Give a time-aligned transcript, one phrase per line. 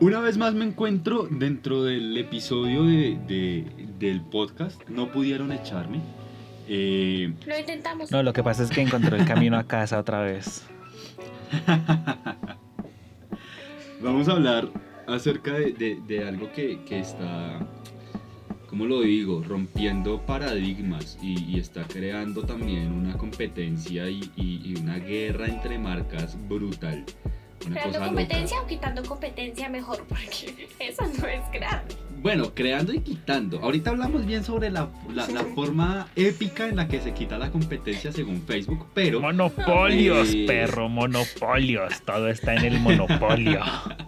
[0.00, 3.66] Una vez más me encuentro dentro del episodio de,
[3.98, 4.80] del podcast.
[4.88, 6.00] No pudieron echarme.
[6.68, 8.12] Eh, lo intentamos.
[8.12, 10.64] No, lo que pasa es que encontró el camino a casa otra vez.
[14.00, 14.68] Vamos a hablar
[15.08, 17.58] acerca de, algo que, está,
[18.68, 19.42] ¿cómo lo digo?
[19.42, 27.04] Rompiendo paradigmas y, está creando también una competencia y, una guerra entre marcas brutal.
[27.58, 30.04] ¿Creando competencia o quitando competencia mejor?
[30.08, 31.84] Porque eso no es crear.
[32.20, 33.60] Bueno, creando y quitando.
[33.60, 34.88] Ahorita hablamos bien sobre la,
[35.54, 39.20] forma épica en la que se quita la competencia según Facebook, pero...
[39.20, 42.02] Monopolios, eh, perro, monopolios.
[42.04, 43.60] Todo está en el monopolio.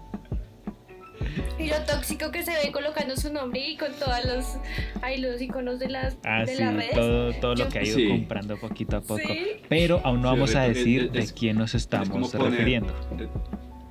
[1.70, 4.56] Lo tóxico que se ve colocando su nombre y con todos los,
[5.02, 6.94] ahí los iconos de las, ah, de las redes.
[6.94, 9.22] Todo, todo lo que ha ido comprando poquito a poco.
[9.68, 12.92] Pero aún no vamos a decir de quién nos estamos refiriendo.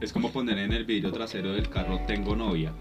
[0.02, 2.72] Es como poner en el vidrio trasero del carro tengo novia.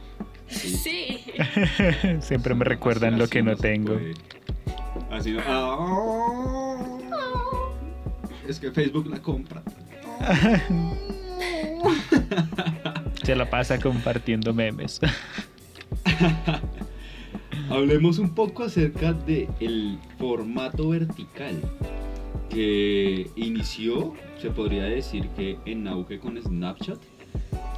[0.48, 1.24] Sí.
[2.20, 3.98] Siempre me recuerdan lo que no tengo.
[5.10, 5.40] Así no.
[5.46, 6.98] Ah.
[8.48, 9.62] es que Facebook la compra.
[13.28, 15.00] Se la pasa compartiendo memes.
[17.68, 21.60] Hablemos un poco acerca del el formato vertical
[22.48, 26.96] que inició, se podría decir que en auge con Snapchat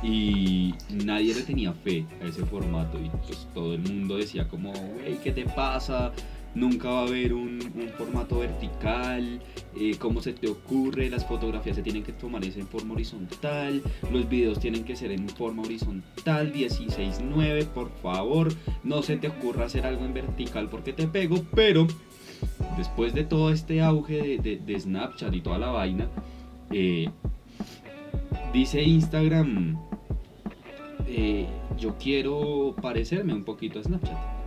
[0.05, 0.73] y
[1.05, 4.73] nadie le tenía fe a ese formato y pues todo el mundo decía como,
[5.05, 6.12] hey, ¿qué te pasa?
[6.55, 7.61] Nunca va a haber un,
[7.97, 9.41] formato vertical,
[9.79, 11.09] eh, ¿cómo se te ocurre?
[11.09, 15.28] Las fotografías se tienen que tomar en forma horizontal, los videos tienen que ser en
[15.28, 21.06] forma horizontal, 16.9, por favor, no se te ocurra hacer algo en vertical porque te
[21.06, 21.87] pego, pero
[22.77, 26.09] después de todo este auge de, Snapchat y toda la vaina,
[26.73, 27.09] eh,
[28.53, 29.78] dice Instagram,
[31.06, 31.47] eh,
[31.78, 34.40] yo quiero parecerme un poquito a Snapchat.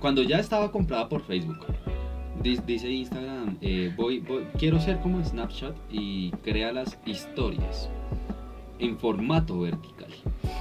[0.00, 1.58] Cuando ya estaba comprada por Facebook,
[2.42, 4.22] dice Instagram, eh, voy,
[4.58, 7.90] quiero ser como Snapchat y crea las historias
[8.78, 10.08] en formato vertical.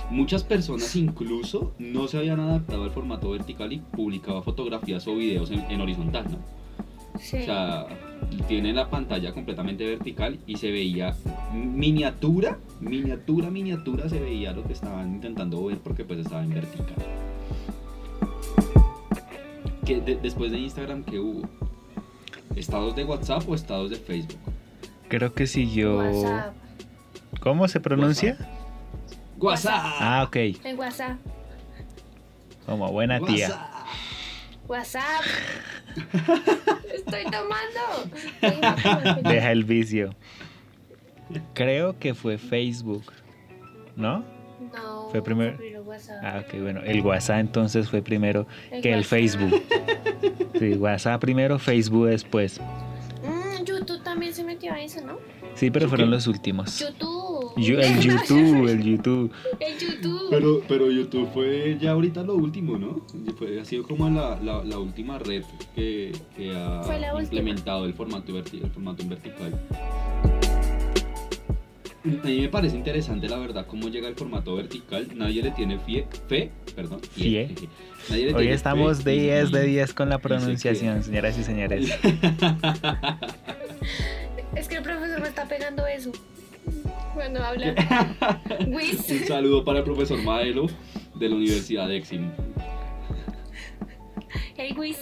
[0.09, 5.51] Muchas personas incluso no se habían adaptado al formato vertical y publicaba fotografías o videos
[5.51, 6.37] en, horizontal, ¿no?
[7.13, 7.87] O sea,
[8.47, 11.15] tiene la pantalla completamente vertical y se veía
[11.53, 16.95] miniatura, miniatura, miniatura, se veía lo que estaban intentando ver porque pues estaba en vertical.
[19.87, 21.47] Que después de Instagram, ¿qué hubo?
[22.57, 24.37] ¿Estados de WhatsApp o estados de Facebook?
[25.07, 25.99] Creo que siguió...
[25.99, 26.53] WhatsApp.
[27.39, 28.37] ¿Cómo se pronuncia?
[29.37, 29.81] WhatsApp.
[30.01, 30.35] Ah, ok.
[30.65, 31.17] En WhatsApp.
[32.65, 33.69] Como buena tía.
[34.67, 35.21] WhatsApp.
[36.93, 39.21] Estoy tomando.
[39.29, 40.09] Deja el vicio.
[41.53, 43.05] Creo que fue Facebook,
[43.95, 44.25] ¿no?
[44.73, 45.07] No.
[45.11, 45.57] Fue primero.
[46.21, 46.81] Ah, ok, bueno.
[46.83, 48.47] El WhatsApp entonces fue primero
[48.81, 49.61] que el Facebook.
[50.57, 52.59] Sí, WhatsApp primero, Facebook después.
[53.23, 55.19] Mm, YouTube también se metió a eso, ¿no?
[55.53, 56.79] Sí, pero fueron los últimos.
[56.79, 57.53] YouTube.
[57.57, 59.31] el YouTube, el YouTube.
[59.59, 60.27] El YouTube.
[60.29, 63.05] Pero, pero YouTube fue ya ahorita lo último, ¿no?
[63.59, 65.43] ha sido como la, la, última red
[65.75, 69.59] que, que ha implementado el formato, el formato en vertical.
[72.07, 75.09] A mí me parece interesante, la verdad, cómo llega el formato vertical.
[75.13, 76.07] Nadie le tiene fe,
[76.73, 77.01] perdón.
[77.11, 77.53] Fie.
[78.33, 81.89] Hoy estamos de 10 de 10 con la pronunciación, señoras y señores.
[84.55, 86.13] es que el profesor me está pegando eso.
[87.13, 87.75] Cuando habla.
[88.65, 88.81] Un
[89.27, 90.67] saludo para el profesor Maelo
[91.15, 92.31] de la Universidad de Exim.
[94.55, 94.97] Hey, Wiz.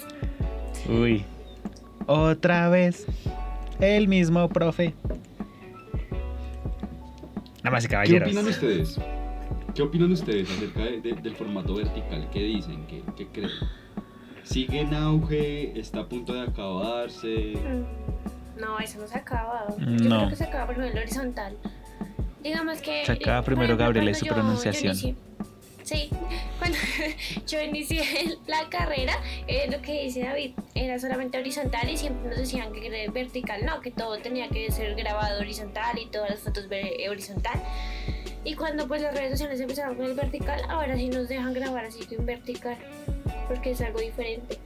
[0.90, 1.24] Uy.
[2.08, 3.06] Otra vez.
[3.80, 4.96] El mismo profe.
[7.66, 9.00] Nada más ¿Qué opinan ustedes?
[9.74, 12.30] ¿Qué opinan ustedes acerca del formato vertical?
[12.32, 12.86] ¿Qué dicen?
[12.86, 13.50] ¿Qué, creen?
[14.44, 15.78] ¿Sigue en auge?
[15.80, 17.54] ¿Está a punto de acabarse?
[17.56, 19.76] Mm, no, eso no se ha acabado.
[19.80, 21.58] Yo creo que se acaba primero el horizontal.
[22.44, 23.04] Digamos que.
[23.04, 25.18] Se acaba primero Gabriela y su pronunciación.
[25.86, 26.10] Sí,
[26.58, 26.80] cuando
[27.48, 28.04] yo inicié
[28.48, 32.88] la carrera, eh, lo que dice David era solamente horizontal y siempre nos decían que
[32.88, 37.08] era vertical, no, que todo tenía que ser grabado horizontal y todas las fotos eh,
[37.08, 37.62] horizontal.
[38.44, 41.86] Y cuando pues las redes sociales empezaron con el vertical, ahora sí nos dejan grabar
[41.86, 42.78] así que en vertical,
[43.48, 44.58] porque es algo diferente.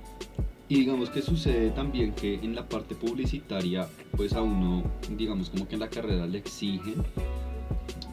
[0.69, 5.67] Y digamos que sucede también que en la parte publicitaria, pues a uno, digamos como
[5.67, 7.03] que en la carrera le exigen,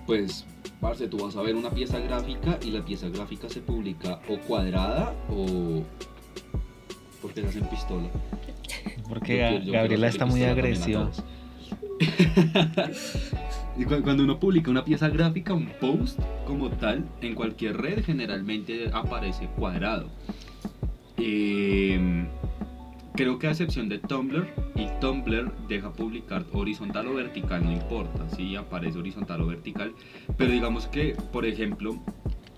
[0.07, 0.45] pues
[0.81, 4.39] parce, tú vas a ver una pieza gráfica y la pieza gráfica se publica o
[4.39, 5.83] cuadrada o
[7.23, 8.09] porque se hacen pistola.
[9.09, 11.11] Porque Gabriela está muy agresiva.
[13.79, 18.89] Y cuando uno publica una pieza gráfica, un post como tal, en cualquier red generalmente
[18.91, 20.09] aparece cuadrado.
[21.19, 22.27] Eh,
[23.17, 24.47] creo que a excepción de Tumblr,
[24.77, 29.93] y Tumblr deja publicar horizontal o vertical, no importa si aparece horizontal o vertical,
[30.37, 31.97] pero digamos que, por ejemplo,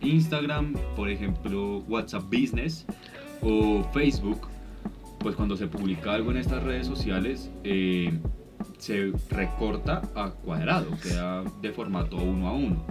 [0.02, 2.84] Instagram, por ejemplo, WhatsApp Business
[3.40, 4.48] o Facebook,
[5.20, 8.18] pues cuando se publica algo en estas redes sociales, eh,
[8.78, 12.84] se recorta a cuadrado, queda de formato uno a uno.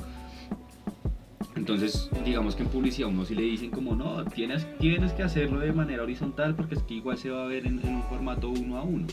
[1.56, 5.60] Entonces, digamos que en publicidad uno sí le dicen como, no, tienes, tienes que hacerlo
[5.60, 8.78] de manera horizontal porque es que igual se va a ver en, un formato uno
[8.78, 9.07] a uno.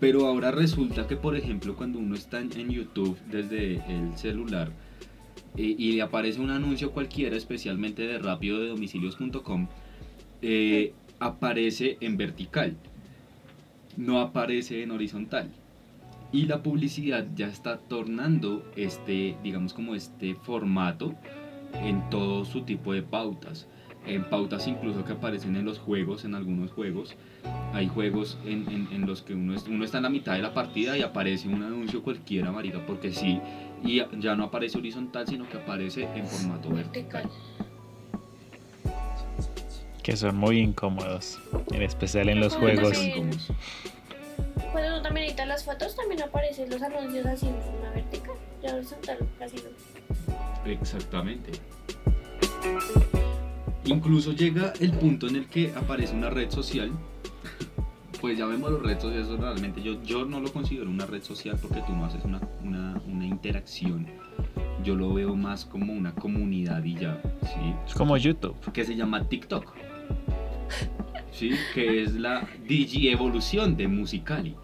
[0.00, 4.70] Pero ahora resulta que, por ejemplo, cuando uno está en, en YouTube desde el celular
[5.56, 9.68] eh, y le aparece un anuncio cualquiera, especialmente de rápido de domicilios.com,
[10.42, 12.76] eh, aparece en vertical,
[13.96, 15.50] no aparece en horizontal.
[16.30, 21.14] Y la publicidad ya está tornando este, digamos como este formato
[21.74, 23.66] en todo su tipo de pautas.
[24.06, 27.14] En pautas incluso que aparecen en los juegos, en algunos juegos.
[27.74, 30.38] Hay juegos en, en- en los que uno, es- uno está en la mitad de
[30.42, 33.40] la partida y aparece un anuncio cualquiera, marica, porque sí.
[33.84, 37.28] Y ya no aparece horizontal, sino que aparece en formato vertical.
[40.02, 41.38] Que son muy incómodos,
[41.72, 42.96] en especial en los juegos.
[43.02, 43.48] Incómodos.
[44.72, 48.34] Cuando uno también edita las fotos, también aparecen los anuncios así en forma vertical.
[48.62, 49.97] Ya horizontal casi no.
[50.72, 51.52] Exactamente.
[53.84, 56.90] Incluso llega el punto en el que aparece una red social.
[58.20, 61.80] Pues llamémoslo red social, eso realmente yo, yo no lo considero una red social porque
[61.86, 64.06] tú no haces una, una, una interacción.
[64.84, 67.74] Yo lo veo más como una comunidad y ya, ¿sí?
[67.86, 68.56] Es como YouTube.
[68.72, 69.72] Que se llama TikTok.
[71.32, 71.52] ¿Sí?
[71.74, 74.56] Que es la digi evolución de Musicali.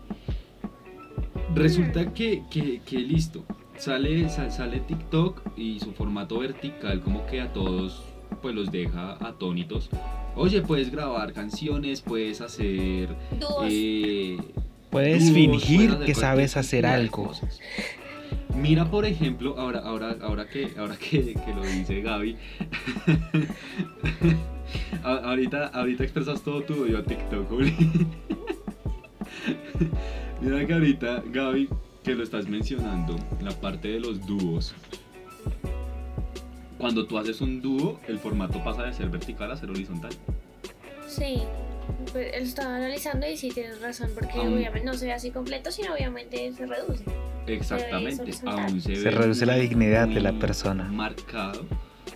[1.55, 3.45] Resulta que, que, que listo.
[3.79, 8.03] Sale, sa- sale TikTok y su formato vertical como que a todos
[8.41, 9.91] pues los deja atónitos.
[10.37, 13.15] Oye, puedes grabar canciones, puedes hacer...
[13.69, 14.37] Eh,
[14.91, 17.27] Puedes dúos, fingir puedes que sabes hacer algo.
[17.29, 17.59] cosas.
[18.57, 22.37] Mira, por ejemplo, ahora, ahora, ahora que, ahora que, que lo dice Gaby,
[25.03, 27.51] ahorita, ahorita expresas todo tu odio a TikTok.
[30.41, 31.69] Mira que ahorita, Gaby,
[32.05, 34.75] que lo estás mencionando, la parte de los dúos.
[36.79, 40.13] Cuando tú haces un dúo, el formato pasa de ser vertical a ser horizontal.
[41.09, 41.43] Sí.
[42.13, 45.31] Pues, él estaba analizando y sí tienes razón, porque Aún- obviamente no se ve así
[45.31, 47.05] completo, sino obviamente se reduce.
[47.47, 48.23] Exactamente.
[48.23, 48.59] horizontal.
[48.69, 50.85] Aún se, Se ve reduce la dignidad de la persona.
[50.85, 51.65] Marcado.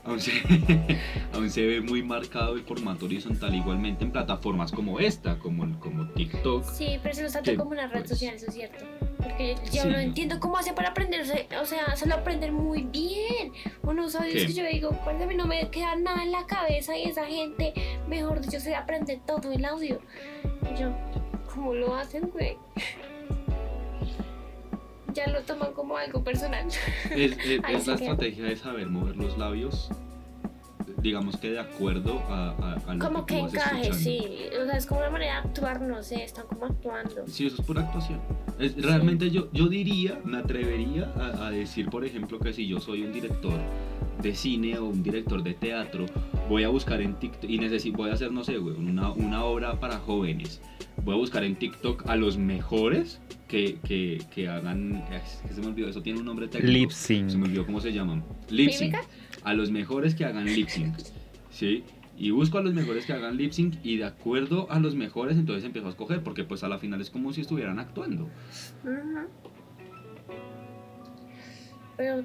[0.08, 0.32] Aún se,
[1.34, 6.08] aún se ve muy marcado el formato horizontal igualmente en plataformas como esta, como, como
[6.08, 6.64] TikTok.
[6.64, 8.84] Sí, pero eso no es tanto Que, como una red pues, social, eso es cierto.
[9.18, 12.84] Porque yo sí, no entiendo cómo hace para aprenderse, o sea, se lo aprenden muy
[12.84, 13.52] bien.
[13.82, 17.26] Unos audios que yo digo, mí no me queda nada en la cabeza y esa
[17.26, 17.74] gente,
[18.08, 20.00] mejor dicho, se aprende todo el audio.
[20.62, 20.90] Y yo,
[21.52, 22.56] ¿cómo lo hacen, güey?
[25.14, 26.66] Ya lo toman como algo personal.
[27.10, 27.94] Es, es- es la queda.
[27.94, 29.90] estrategia de saber mover los labios,
[30.98, 33.98] digamos que de acuerdo a, a, a lo Como que que tú vas encaje, escuchando.
[34.04, 34.42] sí.
[34.60, 37.26] O sea, es como una manera de actuar, no sé, están como actuando.
[37.26, 38.20] Sí, eso es pura actuación.
[38.58, 42.80] Es- realmente yo, yo diría, me atrevería a, a decir, por ejemplo, que si yo
[42.80, 43.58] soy un director
[44.22, 46.06] de cine o un director de teatro,
[46.48, 49.44] voy a buscar en TikTok y necesito, voy a hacer, no sé, güey, una, una
[49.44, 50.60] obra para jóvenes.
[51.08, 55.62] Voy a buscar en TikTok a los mejores que, que, que hagan, es que se
[55.62, 56.70] me olvidó, eso tiene un nombre técnico.
[56.70, 57.44] Lip Se me sync.
[57.44, 58.22] olvidó cómo se llaman.
[58.50, 58.94] Lip sync.
[59.42, 60.94] A los mejores que hagan lip sync.
[61.50, 61.82] ¿Sí?
[62.18, 65.38] Y busco a los mejores que hagan lip sync y de acuerdo a los mejores
[65.38, 68.24] entonces empiezo a escoger porque pues a la final es como si estuvieran actuando.
[68.84, 69.47] Ujú.
[71.98, 72.22] Pero,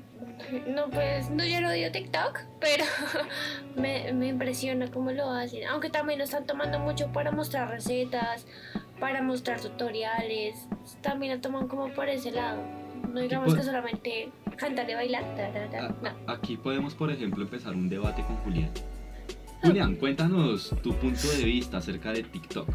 [0.68, 2.86] no, pues, no, yo no odio TikTok, pero
[3.76, 5.68] me, me impresiona cómo lo hacen.
[5.68, 8.46] Aunque también lo están tomando mucho para mostrar recetas,
[9.00, 10.68] para mostrar tutoriales.
[11.02, 12.62] También lo toman como por ese lado.
[13.12, 15.26] No digamos pues- que solamente cantar y bailar.
[16.02, 16.32] no.
[16.32, 18.70] Aquí podemos por ejemplo empezar un debate con Julián.
[19.64, 22.70] Julián, cuéntanos tu punto de vista acerca de TikTok.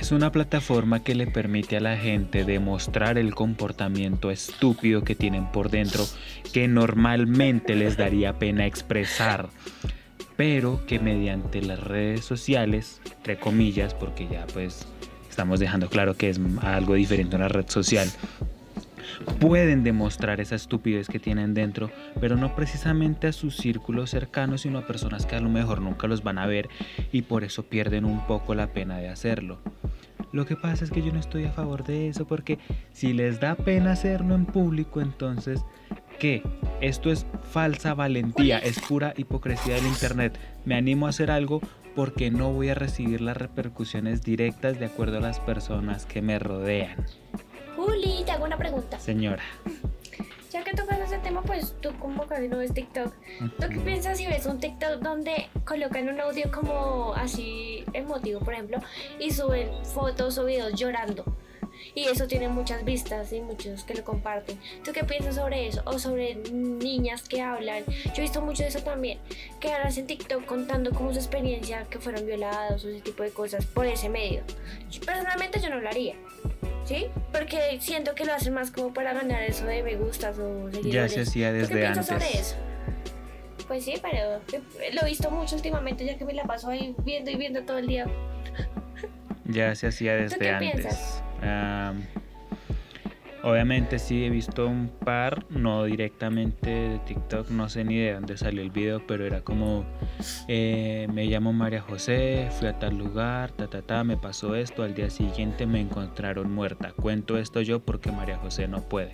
[0.00, 5.50] Es una plataforma que le permite a la gente demostrar el comportamiento estúpido que tienen
[5.50, 6.04] por dentro
[6.52, 9.48] que normalmente les daría pena expresar,
[10.36, 14.86] pero que mediante las redes sociales, entre comillas, porque ya pues
[15.28, 18.08] estamos dejando claro que es algo diferente a una red social,
[19.40, 24.78] pueden demostrar esa estupidez que tienen dentro, pero no precisamente a sus círculos cercanos, sino
[24.78, 26.68] a personas que a lo mejor nunca los van a ver
[27.12, 29.58] y por eso pierden un poco la pena de hacerlo.
[30.32, 32.58] Lo que pasa es que yo no estoy a favor de eso porque
[32.92, 35.64] si les da pena hacerlo en público, entonces,
[36.18, 36.42] ¿qué?
[36.80, 40.38] Esto es falsa valentía, es pura hipocresía del Internet.
[40.64, 41.60] Me animo a hacer algo
[41.94, 46.38] porque no voy a recibir las repercusiones directas de acuerdo a las personas que me
[46.38, 47.06] rodean.
[48.46, 48.98] Una pregunta.
[49.00, 49.42] Señora.
[50.52, 53.12] Ya que tocas ese tema, pues tú como casi no ves TikTok.
[53.60, 58.54] ¿Tú qué piensas si ves un TikTok donde colocan un audio como así emotivo, por
[58.54, 58.78] ejemplo,
[59.18, 61.24] y suben fotos o videos llorando?
[61.94, 64.58] Y eso tiene muchas vistas y muchos que lo comparten.
[64.84, 65.82] ¿Tú qué piensas sobre eso?
[65.84, 67.84] O sobre niñas que hablan.
[67.86, 69.18] Yo he visto mucho de eso también.
[69.60, 73.30] Que hablan en TikTok contando como su experiencia que fueron violados o ese tipo de
[73.30, 74.42] cosas por ese medio.
[75.04, 76.14] Personalmente yo no lo haría.
[76.86, 77.08] ¿Sí?
[77.32, 80.92] Porque siento que lo hacen más como para ganar eso de me gustas o seguidores.
[80.92, 82.28] Ya se hacía ¿Tú desde qué piensas antes.
[82.28, 82.56] sobre eso?
[83.66, 84.40] Pues sí, pero
[84.92, 87.78] lo he visto mucho últimamente ya que me la paso ahí viendo y viendo todo
[87.78, 88.06] el día.
[89.44, 90.72] Ya se hacía desde qué antes.
[90.72, 91.22] piensas?
[93.46, 98.36] Obviamente sí he visto un par, no directamente de TikTok, no sé ni de dónde
[98.36, 99.84] salió el video, pero era como
[100.48, 104.82] eh, me llamo María José, fui a tal lugar, ta ta ta, me pasó esto,
[104.82, 106.92] al día siguiente me encontraron muerta.
[106.92, 109.12] Cuento esto yo porque María José no puede.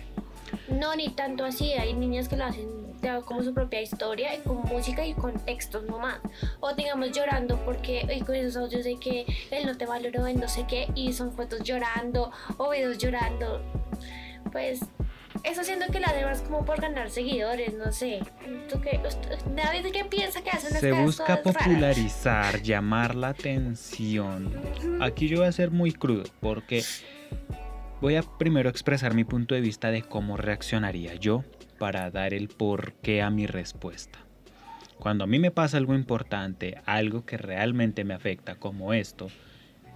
[0.69, 1.73] No, ni tanto así.
[1.73, 2.83] Hay niñas que lo hacen
[3.25, 6.19] como su propia historia, y con música y con textos nomás.
[6.61, 10.39] O digamos llorando porque y con esos audios de que él no te valoró en
[10.39, 13.61] no sé qué y son fotos llorando o videos llorando.
[14.53, 14.79] Pues
[15.43, 18.21] eso siento que lo hacen más como por ganar seguidores, no sé.
[18.71, 21.41] ¿Tú qué, usted- David, ¿qué piensa que hacen unas Se busca raras?
[21.43, 24.53] popularizar, llamar la atención.
[25.01, 26.83] Aquí yo voy a ser muy crudo porque
[28.03, 31.45] voy a primero expresar mi punto de vista de cómo reaccionaría yo
[31.79, 34.19] para dar el porqué a mi respuesta.
[34.99, 39.27] Cuando a mí me pasa algo importante, algo que realmente me afecta como esto,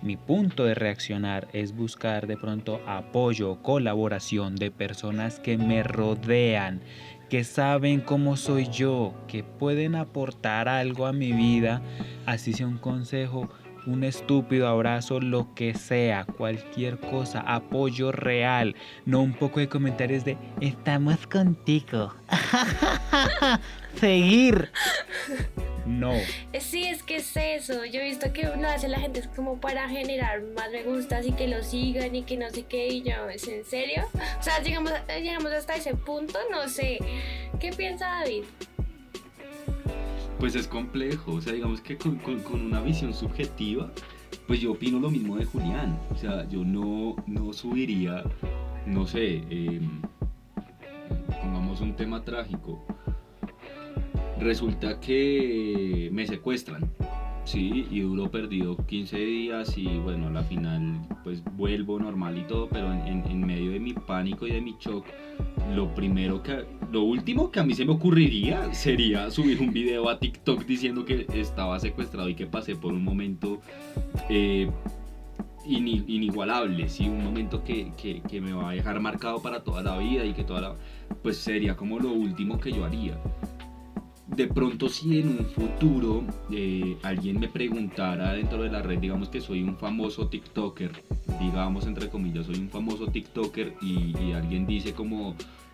[0.01, 6.79] mi punto de reaccionar es buscar de pronto apoyo colaboración de personas que me rodean,
[7.29, 11.81] que saben cómo soy yo, que pueden aportar algo a mi vida,
[12.25, 13.49] así sea un consejo,
[13.87, 18.75] un estúpido abrazo, lo que sea, cualquier cosa, apoyo real,
[19.05, 22.13] no un poco de comentarios de estamos contigo.
[23.99, 24.69] Seguir.
[25.85, 26.11] No,
[26.51, 27.85] Eh, Sí, es que es eso.
[27.85, 31.25] Yo he visto que lo hace la gente es como para generar más me gustas
[31.25, 32.87] y que lo sigan y que no sé qué.
[32.89, 34.03] Y yo, ¿es en serio?
[34.37, 36.99] O sea, llegamos, llegamos hasta ese punto, no sé.
[37.61, 38.43] ¿Qué piensa David?
[40.39, 42.19] Pues es complejo, o sea, digamos que con,
[42.53, 43.91] una visión subjetiva,
[44.45, 45.99] pues yo opino lo mismo de Julián.
[46.11, 48.23] O sea, yo no, no subiría,
[48.85, 50.01] no sé, em,
[51.41, 52.85] pongamos un tema trágico.
[54.39, 56.87] Resulta que me secuestran,
[57.43, 62.43] sí, y duro perdido 15 días y bueno, a la final pues vuelvo normal y
[62.43, 65.03] todo, pero en, en- en medio de mi pánico y de mi shock,
[65.73, 70.09] lo primero que, lo último que a mí se me ocurriría sería subir un video
[70.09, 73.59] a TikTok diciendo que estaba secuestrado y que pasé por un momento
[74.29, 74.69] eh,
[75.65, 77.07] ini- inigualable, ¿sí?
[77.09, 80.33] un momento que, que- que me va a dejar marcado para toda la vida y
[80.33, 80.75] que toda la,
[81.23, 83.17] pues sería como lo último que yo haría.
[84.27, 89.29] De pronto si en un futuro eh, alguien me preguntara dentro de la red, digamos
[89.29, 90.91] que soy un famoso TikToker,
[91.39, 95.33] digamos entre comillas, soy un famoso TikToker y, alguien dice como,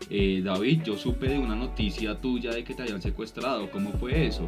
[0.09, 4.27] eh, David, yo supe de una noticia tuya de que te habían secuestrado, ¿cómo fue
[4.27, 4.47] eso?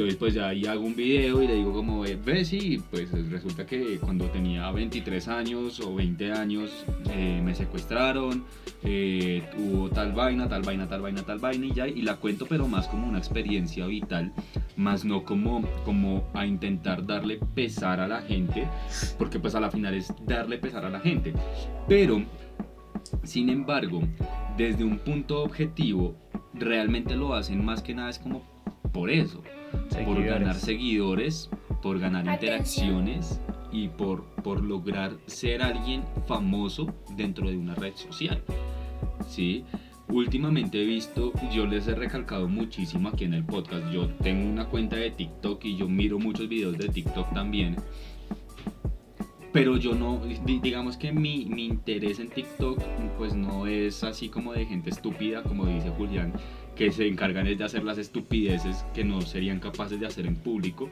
[0.00, 3.10] Entonces pues ya ahí hago un video y le digo como, eh, ves, sí, pues
[3.30, 8.44] resulta que cuando tenía 23 años o 20 años eh, me secuestraron,
[8.82, 12.46] eh, hubo tal vaina, tal vaina, tal vaina, tal vaina y ya, y la cuento
[12.46, 14.32] pero más como una experiencia vital,
[14.74, 18.66] más no como, como a intentar darle pesar a la gente,
[19.18, 21.34] porque pues a la final es darle pesar a la gente.
[21.86, 22.22] Pero,
[23.22, 24.00] sin embargo,
[24.56, 26.16] desde un punto objetivo,
[26.54, 28.49] realmente lo hacen más que nada es como
[28.92, 29.42] por eso,
[30.04, 31.50] por ganar seguidores.
[31.82, 32.98] por ganar Atención.
[33.08, 33.40] interacciones
[33.72, 38.42] y por, por lograr ser alguien famoso dentro de una red social.
[39.28, 39.64] ¿sí?
[40.08, 44.64] Últimamente he visto, yo les he recalcado muchísimo aquí en el podcast, yo tengo una
[44.66, 47.76] cuenta de TikTok y yo miro muchos videos de TikTok también.
[49.52, 52.78] Pero yo no, di- digamos que mi, mi interés en TikTok
[53.18, 56.32] pues no es así como de gente estúpida, como dice Julián,
[56.80, 60.34] que se encargan es de hacer las estupideces que no serían capaces de hacer en
[60.34, 60.88] público,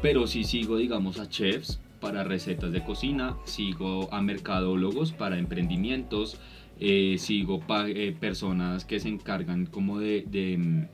[0.00, 6.40] pero sí sigo, digamos, a chefs para recetas de cocina, sigo a mercadólogos para emprendimientos,
[6.80, 10.86] eh, sigo eh, personas que se encargan como de, de, mm,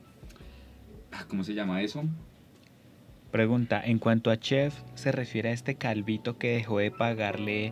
[1.13, 2.03] ah, ¿cómo se llama eso?
[3.31, 7.71] Pregunta, en cuanto a chef, ¿se refiere a este calvito que dejó de pagarle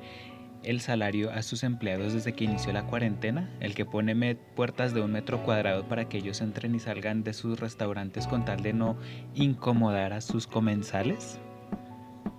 [0.64, 3.50] el salario a sus empleados desde que inició la cuarentena?
[3.60, 7.34] ¿El que pone puertas de un metro cuadrado para que ellos entren y salgan de
[7.34, 8.98] sus restaurantes con tal de no
[9.34, 11.40] incomodar a sus comensales?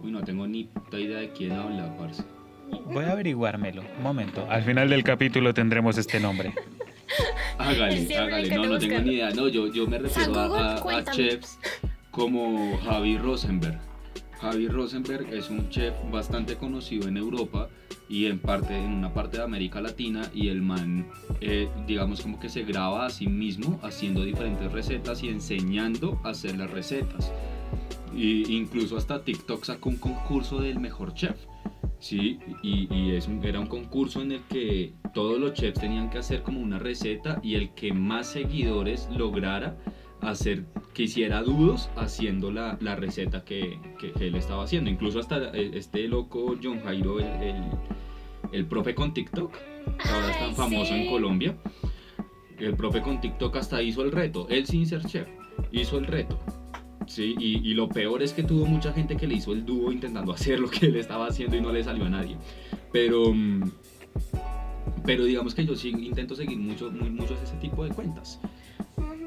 [0.02, 2.22] Uy, no tengo ni idea de quién habla, parce.
[2.86, 3.82] Voy a averiguármelo.
[3.98, 4.46] Un momento.
[4.48, 6.54] Al final del capítulo tendremos este nombre.
[7.58, 8.56] Hágale, hágale.
[8.56, 9.30] No, no tengo ni idea.
[9.30, 11.58] No, yo, yo me refiero a, a chefs
[12.10, 13.78] como Javi Rosenberg.
[14.42, 17.68] Javi Rosenberg es un chef bastante conocido en Europa
[18.08, 21.06] y en parte en una parte de América Latina y el man
[21.40, 26.30] eh, digamos como que se graba a sí mismo haciendo diferentes recetas y enseñando a
[26.30, 27.30] hacer las recetas.
[28.16, 31.36] Y incluso hasta TikTok sacó un concurso del mejor chef
[32.00, 32.88] sí y,
[33.44, 37.38] era un concurso en el que todos los chefs tenían que hacer como una receta
[37.44, 39.76] y el que más seguidores lograra
[40.20, 44.90] hacer que hiciera dudos haciendo la, la receta que, que, él estaba haciendo.
[44.90, 47.56] Incluso hasta este loco John Jairo, el,
[48.52, 49.52] el, profe con TikTok,
[50.10, 51.56] ahora es tan famoso en Colombia.
[52.58, 55.28] El profe con TikTok hasta hizo el reto, él sin ser chef,
[55.72, 56.38] hizo el reto.
[57.06, 59.90] Sí, y, y, lo peor es que tuvo mucha gente que le hizo el dúo
[59.90, 62.36] intentando hacer lo que él estaba haciendo y no le salió a nadie.
[62.92, 63.70] Pero, mm,
[65.04, 68.40] pero digamos que yo sí intento seguir mucho, muy, muchos ese tipo de cuentas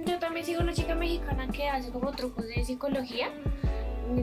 [0.06, 3.30] yo también sigo una chica mexicana que hace como trucos de psicología.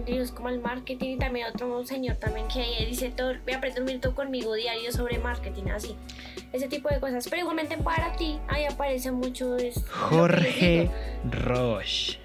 [0.06, 3.80] Dios, como el marketing y también otro señor también que dice todo, voy a aprender
[3.82, 5.96] un minuto conmigo diario sobre marketing, así.
[6.52, 7.26] Ese tipo de cosas.
[7.28, 10.88] Pero igualmente para ti, ahí aparece mucho es, Jorge
[11.30, 12.20] Roche.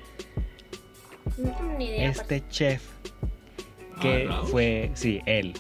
[1.79, 2.83] este chef
[4.01, 5.53] que ah, fue, sí, él.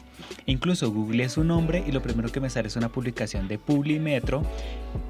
[0.45, 4.43] Incluso googleé su nombre y lo primero que me sale es una publicación de Publimetro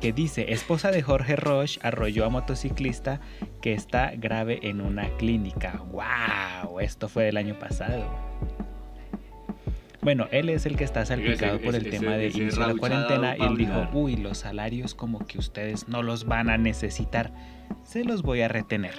[0.02, 3.20] que dice, esposa de Jorge Roche arrolló a motociclista
[3.62, 5.84] que está grave en una clínica.
[5.92, 6.80] ¡Wow!
[6.80, 8.06] Esto fue del año pasado.
[10.08, 13.36] Bueno, él es el que está salpicado por el tema de inicio de la cuarentena
[13.38, 17.34] y él dijo, uy, los salarios como que ustedes no los van a necesitar,
[17.84, 18.94] se los voy a retener.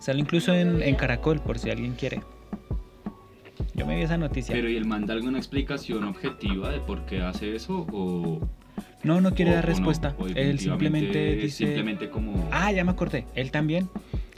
[0.00, 2.22] Sale incluso en, Caracol, por si alguien quiere.
[3.82, 4.54] Yo me vi esa noticia.
[4.54, 7.84] Pero ¿y el manda alguna explicación objetiva de por qué hace eso?
[7.92, 8.38] ¿O.?
[9.02, 10.14] No, no quiere dar respuesta.
[10.36, 11.66] Él simplemente dice.
[11.66, 12.48] Simplemente como.
[12.52, 13.26] Ah, ya me acordé.
[13.34, 13.88] Él también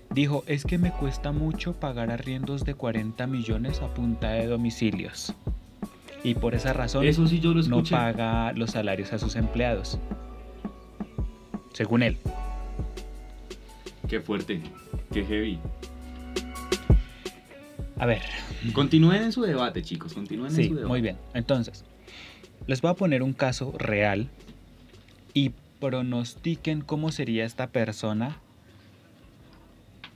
[0.08, 5.34] dijo: Es que me cuesta mucho pagar arriendos de 40 millones a punta de domicilios.
[6.22, 9.98] Y por esa razón Eso sí yo lo no paga los salarios a sus empleados.
[11.74, 12.16] Según él.
[14.08, 14.62] Qué fuerte.
[15.12, 15.58] Qué heavy.
[18.04, 18.20] A ver.
[18.74, 20.12] Continúen en su debate, chicos.
[20.12, 20.86] Continúen en su debate.
[20.86, 21.16] Muy bien.
[21.32, 21.86] Entonces,
[22.66, 24.28] les voy a poner un caso real
[25.32, 28.36] y pronostiquen cómo sería esta persona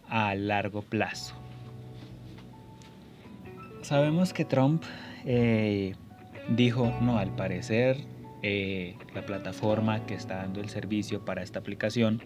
[0.07, 1.35] a largo plazo.
[3.81, 4.83] Sabemos que Trump
[5.25, 5.95] eh,
[6.51, 8.05] dijo, no, al parecer
[8.43, 12.21] eh, la plataforma que está dando el servicio para esta aplicación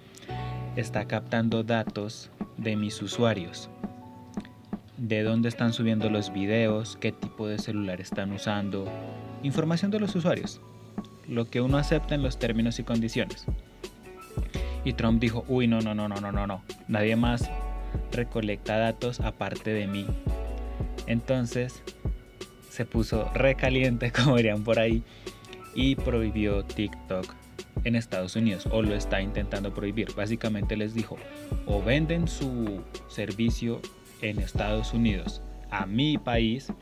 [0.75, 3.70] está captando datos de mis usuarios.
[5.03, 8.85] De dónde están subiendo los videos, qué tipo de celular están usando,
[9.43, 10.61] información de los usuarios,
[11.27, 13.47] lo que uno acepta en los términos y condiciones.
[14.85, 17.51] Y Trump dijo, uy, no, no, no, no, no, no, no, nadie más
[18.12, 20.07] recolecta datos aparte de mí.
[21.09, 21.83] Entonces
[22.71, 25.03] se puso recaliente, como dirían por ahí,
[25.75, 27.27] y prohibió TikTok
[27.83, 30.15] en Estados Unidos o lo está intentando prohibir.
[30.15, 31.17] Básicamente les dijo,
[31.67, 33.81] o venden su servicio
[34.23, 36.73] en Estados Unidos a mi país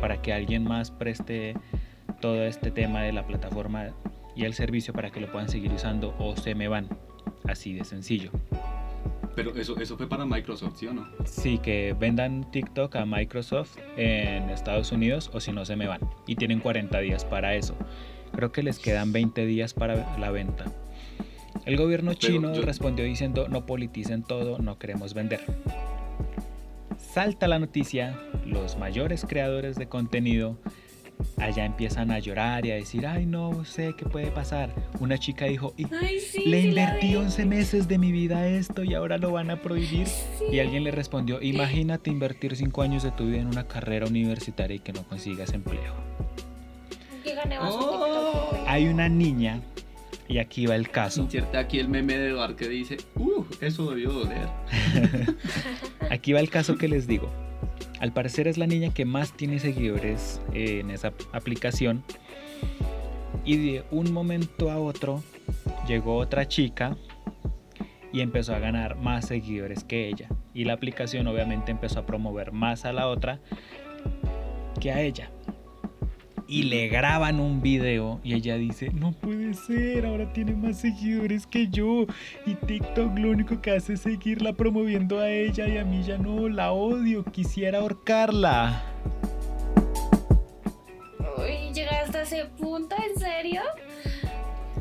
[0.00, 1.54] para que alguien más preste
[2.20, 3.90] todo este tema de la plataforma
[4.34, 6.88] y el servicio para que lo puedan seguir usando o se me van.
[7.44, 8.30] Así de sencillo.
[9.34, 11.06] Pero eso, eso fue para Microsoft, ¿sí o no?
[11.26, 16.00] Sí, que vendan TikTok a Microsoft en Estados Unidos o si no se me van.
[16.26, 17.74] Y tienen 40 días para eso.
[18.32, 20.64] Creo que les quedan 20 días para la venta.
[21.66, 25.40] El gobierno chino respondió diciendo no politicen todo, no queremos vender.
[27.16, 30.58] Salta la noticia, los mayores creadores de contenido
[31.38, 34.74] allá empiezan a llorar y a decir, ay no sé qué puede pasar.
[35.00, 39.32] Una chica dijo, le invertí 11 meses de mi vida a esto y ahora lo
[39.32, 40.06] van a prohibir.
[40.52, 44.76] Y alguien le respondió, imagínate invertir 5 años de tu vida en una carrera universitaria
[44.76, 45.94] y que no consigas empleo.
[47.62, 48.62] Oh.
[48.66, 49.62] Hay una niña,
[50.28, 51.22] y aquí va el caso.
[51.22, 54.48] Inserte aquí el meme de Eduard que dice, uh, eso debió doler.
[56.10, 57.30] aquí va el caso que les digo.
[58.00, 62.04] Al parecer es la niña que más tiene seguidores eh, en esa aplicación.
[63.44, 65.22] Y de un momento a otro
[65.86, 66.96] llegó otra chica
[68.12, 70.28] y empezó a ganar más seguidores que ella.
[70.52, 73.40] Y la aplicación obviamente empezó a promover más a la otra
[74.80, 75.30] que a ella.
[76.48, 81.44] Y le graban un video y ella dice, no puede ser, ahora tiene más seguidores
[81.46, 82.06] que yo.
[82.46, 86.18] Y TikTok lo único que hace es seguirla promoviendo a ella y a mí ya
[86.18, 88.84] no, la odio, quisiera ahorcarla.
[91.36, 92.94] Uy, ¿llegaste a ese punto?
[92.96, 93.62] ¿En serio?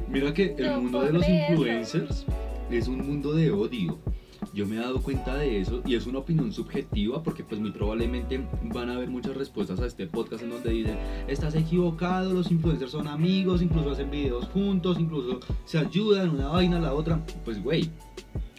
[0.07, 1.55] Mira que el No mundo de los creerlo.
[1.57, 2.25] influencers
[2.69, 3.97] es un mundo de odio.
[4.55, 7.71] Yo me he dado cuenta de eso y es una opinión subjetiva porque pues muy
[7.71, 8.39] probablemente
[8.73, 12.91] van a haber muchas respuestas a este podcast en donde dicen estás equivocado, los influencers
[12.91, 17.21] son amigos, incluso hacen videos juntos, incluso se ayudan una vaina a la otra.
[17.43, 17.89] Pues güey,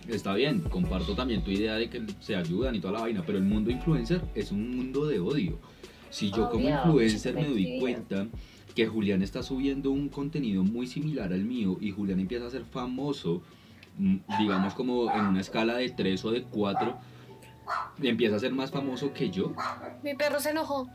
[0.07, 3.39] está bien, comparto también tu idea de que se ayudan y toda la vaina, pero
[3.39, 5.59] el mundo influencer es un mundo de odio.
[6.11, 8.27] Si yo como influencer me doy cuenta
[8.75, 12.67] que Julián está subiendo un contenido muy similar al mío y Julián empieza a ser
[12.67, 13.41] famoso,
[14.39, 16.97] digamos como en una escala de 3 o de 4,
[18.03, 19.53] empieza a ser más famoso que yo,
[20.03, 20.89] Mi perro se enojó.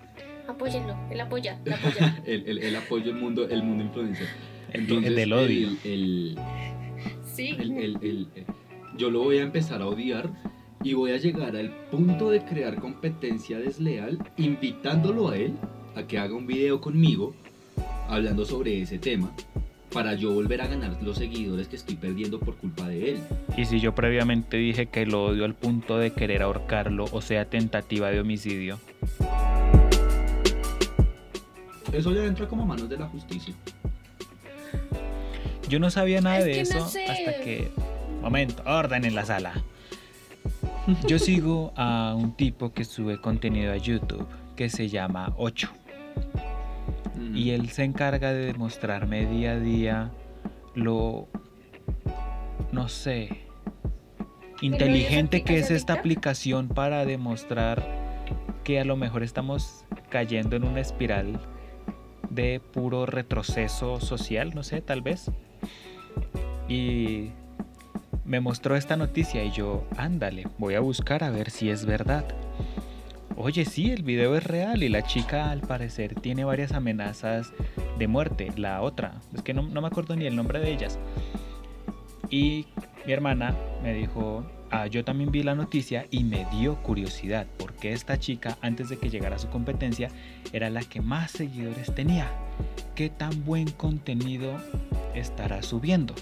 [0.47, 2.21] Apóyenlo, él apoya, él apoya.
[2.25, 4.27] el, el, el apoyo el mundo, el mundo influencer.
[4.71, 5.67] El, el del odio.
[5.69, 6.39] el- el-
[7.33, 7.55] Sí.
[7.57, 8.45] el- el- el- el-
[8.97, 10.29] yo lo voy a empezar a odiar
[10.83, 15.53] y voy a llegar al punto de crear competencia desleal invitándolo a él
[15.95, 17.33] a que haga un video conmigo
[18.09, 19.31] hablando sobre ese tema
[19.93, 23.19] para yo volver a ganar los seguidores que estoy perdiendo por culpa de él.
[23.57, 27.45] Y si yo previamente dije que lo odio al punto de querer ahorcarlo, o sea,
[27.45, 28.79] tentativa de homicidio.
[31.91, 33.53] Eso ya entra como a manos de la justicia.
[35.67, 37.05] Yo no sabía nada Es de eso no sé.
[37.05, 37.71] hasta que...
[38.21, 39.53] Momento, orden en la sala.
[41.07, 45.71] Yo sigo a un tipo que sube contenido a YouTube que se llama 8.
[47.33, 50.11] Y él se encarga de demostrarme día a día
[50.75, 51.27] lo...
[52.71, 53.47] No sé...
[54.61, 57.83] Inteligente que es esta aplicación para demostrar
[58.63, 61.39] que a lo mejor estamos cayendo en una espiral
[62.29, 65.31] de puro retroceso social, no sé, tal vez.
[66.67, 67.31] Y
[68.23, 72.25] me mostró esta noticia y yo, ándale, voy a buscar a ver si es verdad.
[73.43, 77.51] Oye, sí, el video es real y la chica al parecer tiene varias amenazas
[77.97, 78.51] de muerte.
[78.55, 80.99] La otra, es que no, no me acuerdo ni el nombre de ellas.
[82.29, 82.67] Y
[83.07, 87.93] mi hermana me dijo, ah, yo también vi la noticia y me dio curiosidad porque
[87.93, 90.09] esta chica antes de que llegara a su competencia
[90.53, 92.29] era la que más seguidores tenía.
[92.93, 94.55] ¿Qué tan buen contenido
[95.15, 96.13] estará subiendo?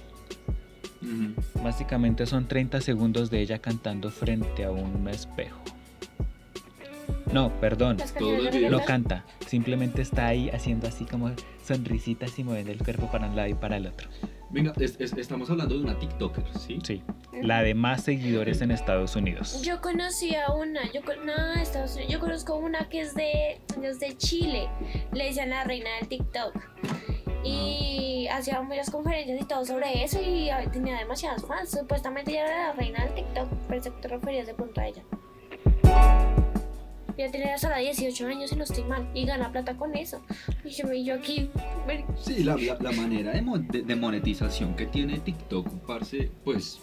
[1.62, 5.60] Básicamente son 30 segundos de ella cantando frente a un espejo.
[7.34, 7.98] No, perdón,
[8.70, 11.32] no canta, simplemente está ahí haciendo así como
[11.66, 14.10] sonrisitas y moviendo el cuerpo para un lado y para el otro.
[14.52, 16.80] Venga, es- es- estamos hablando de una TikToker, ¿sí?
[16.84, 17.04] Sí,
[17.44, 19.62] la de más seguidores en Estados Unidos.
[19.62, 24.00] Yo conocí a una, yo, no, Estados Unidos, yo conozco una que es de, es
[24.00, 24.68] de Chile,
[25.14, 26.56] le decían la reina del TikTok.
[27.44, 31.72] Y hacía muchas conferencias y todo sobre eso y ah, tenía demasiados fans.
[31.72, 35.04] Supuestamente ella era la reina del TikTok, pero te referías de pronto a ella.
[37.20, 40.22] Ella tiene hasta 18 años y no estoy mal, y gana plata con eso.
[40.64, 41.50] Y yo, y yo aquí,
[42.24, 46.80] Sí, la, la- manera de, de- monetización que tiene TikTok, parce, pues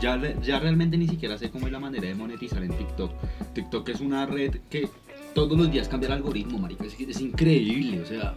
[0.00, 3.10] ya, ya realmente ni siquiera sé cómo es la manera de monetizar en TikTok.
[3.52, 4.88] TikTok es una red que
[5.34, 8.34] todos los días cambia el algoritmo, marica, es, es increíble, o sea,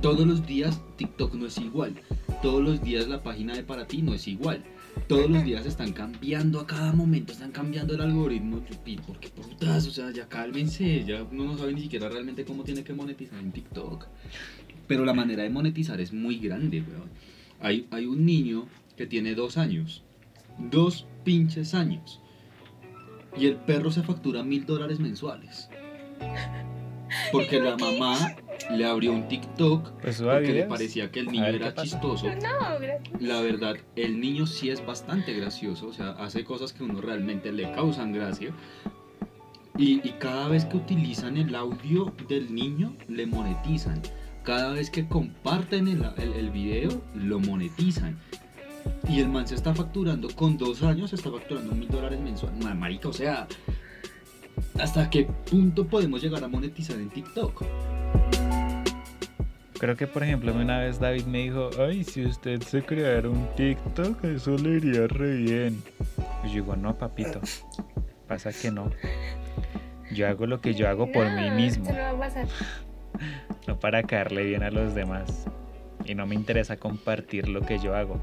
[0.00, 1.94] todos los días TikTok no es igual,
[2.40, 4.62] todos los días la página de para ti no es igual.
[5.06, 8.62] Todos los días están cambiando a cada momento, están cambiando el algoritmo.
[8.84, 9.86] Y ¿Por qué putas?
[9.86, 13.38] O sea, ya cálmense, ya uno no sabe ni siquiera realmente cómo tiene que monetizar
[13.38, 14.06] en TikTok.
[14.86, 17.08] Pero la manera de monetizar es muy grande, weón.
[17.60, 20.02] Hay, hay un niño que tiene dos años.
[20.58, 22.20] Dos pinches años.
[23.36, 25.68] Y el perro se factura mil dólares mensuales.
[27.32, 28.36] Porque la mamá
[28.70, 32.26] le abrió un TikTok Pues porque le parecía que el niño era chistoso.
[32.26, 33.20] no, gracias.
[33.22, 37.00] La verdad, el niño sí es bastante gracioso, o sea, hace cosas que a uno
[37.00, 38.50] realmente le causan gracia.
[39.76, 44.02] Y, y cada vez que utilizan el audio del niño, le monetizan.
[44.42, 48.18] Cada vez que comparten el, el, el video, lo monetizan.
[49.08, 52.64] Y el man se está facturando, con dos años, se está facturando mil dólares mensuales.
[52.64, 53.46] Ma- Marica, o sea,
[54.80, 57.62] ¿hasta qué punto podemos llegar a monetizar en TikTok?
[59.78, 63.46] Creo que por ejemplo una vez David me dijo, ay, si usted se creara un
[63.54, 65.82] TikTok, eso le iría re bien.
[66.42, 67.40] Y yo digo, no, papito,
[68.26, 68.90] pasa que no.
[70.10, 72.46] Yo hago lo que yo hago por mí mismo, no va a pasar.
[73.68, 75.46] no para caerle bien a los demás.
[76.04, 78.20] Y no me interesa compartir lo que yo hago.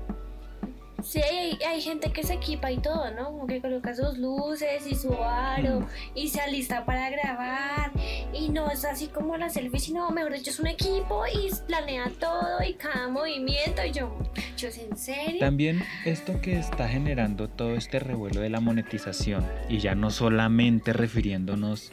[1.05, 3.25] Sí, hay, hay gente que se equipa y todo, ¿no?
[3.25, 5.85] Como que coloca sus luces y su aro Mm.
[6.15, 7.91] y se alista para grabar.
[8.33, 12.11] Y no es así como la selfie, sino mejor dicho, es un equipo y planea
[12.19, 13.85] todo y cada movimiento.
[13.85, 14.17] Y yo,
[14.57, 15.39] yo, ¿es en serio?
[15.39, 20.91] También esto que está generando todo este revuelo de la monetización, y ya no solamente
[20.91, 21.91] refiriéndonos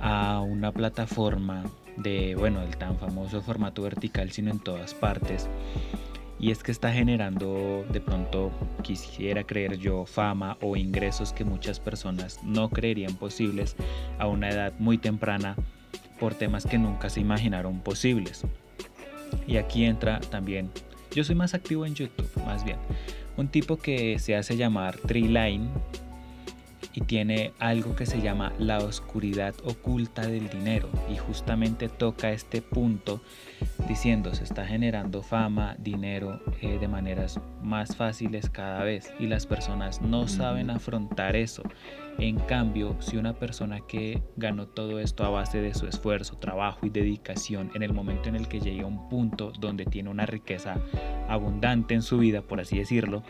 [0.00, 1.64] a una plataforma
[1.96, 5.48] de, bueno, el tan famoso formato vertical, sino en todas partes.
[6.42, 8.50] Y es que está generando, de pronto,
[8.82, 13.76] quisiera creer yo, fama o ingresos que muchas personas no creerían posibles
[14.18, 15.54] a una edad muy temprana
[16.18, 18.42] por temas que nunca se imaginaron posibles.
[19.46, 20.68] Y aquí entra también,
[21.14, 22.78] yo soy más activo en YouTube, más bien,
[23.36, 25.70] un tipo que se hace llamar Treeline
[26.94, 32.62] y tiene algo que se llama la oscuridad oculta del dinero y justamente toca este
[32.62, 33.20] punto
[33.88, 39.46] diciendo se está generando fama, dinero eh, de maneras más fáciles cada vez y las
[39.46, 41.62] personas no saben afrontar eso.
[42.18, 46.86] En cambio, si una persona que ganó todo esto a base de su esfuerzo, trabajo
[46.86, 50.26] y dedicación, en el momento en el que llegue a un punto donde tiene una
[50.26, 50.76] riqueza
[51.28, 53.22] abundante en su vida, por así decirlo,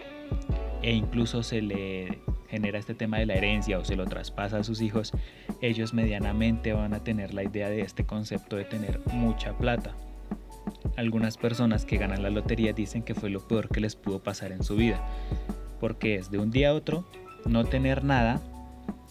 [0.82, 2.18] e incluso se le
[2.52, 5.12] genera este tema de la herencia o se lo traspasa a sus hijos,
[5.62, 9.96] ellos medianamente van a tener la idea de este concepto de tener mucha plata.
[10.96, 14.52] Algunas personas que ganan la lotería dicen que fue lo peor que les pudo pasar
[14.52, 15.02] en su vida,
[15.80, 17.04] porque es de un día a otro
[17.46, 18.40] no tener nada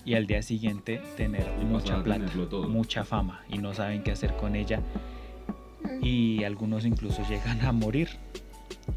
[0.05, 2.31] y al día siguiente tener Y mucha plata,
[2.69, 4.79] mucha fama y no saben qué hacer con ella
[5.83, 6.05] Mm.
[6.05, 8.09] y algunos incluso llegan a morir.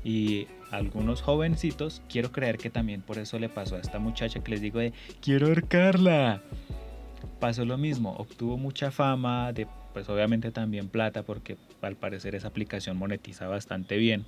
[0.05, 4.51] Y algunos jovencitos, quiero creer que también por eso le pasó a esta muchacha que
[4.51, 6.43] les digo de quiero ahorcarla.
[7.41, 12.49] Pasó lo mismo, obtuvo mucha fama, de pues obviamente también plata porque al parecer esa
[12.49, 14.25] aplicación monetiza bastante bien.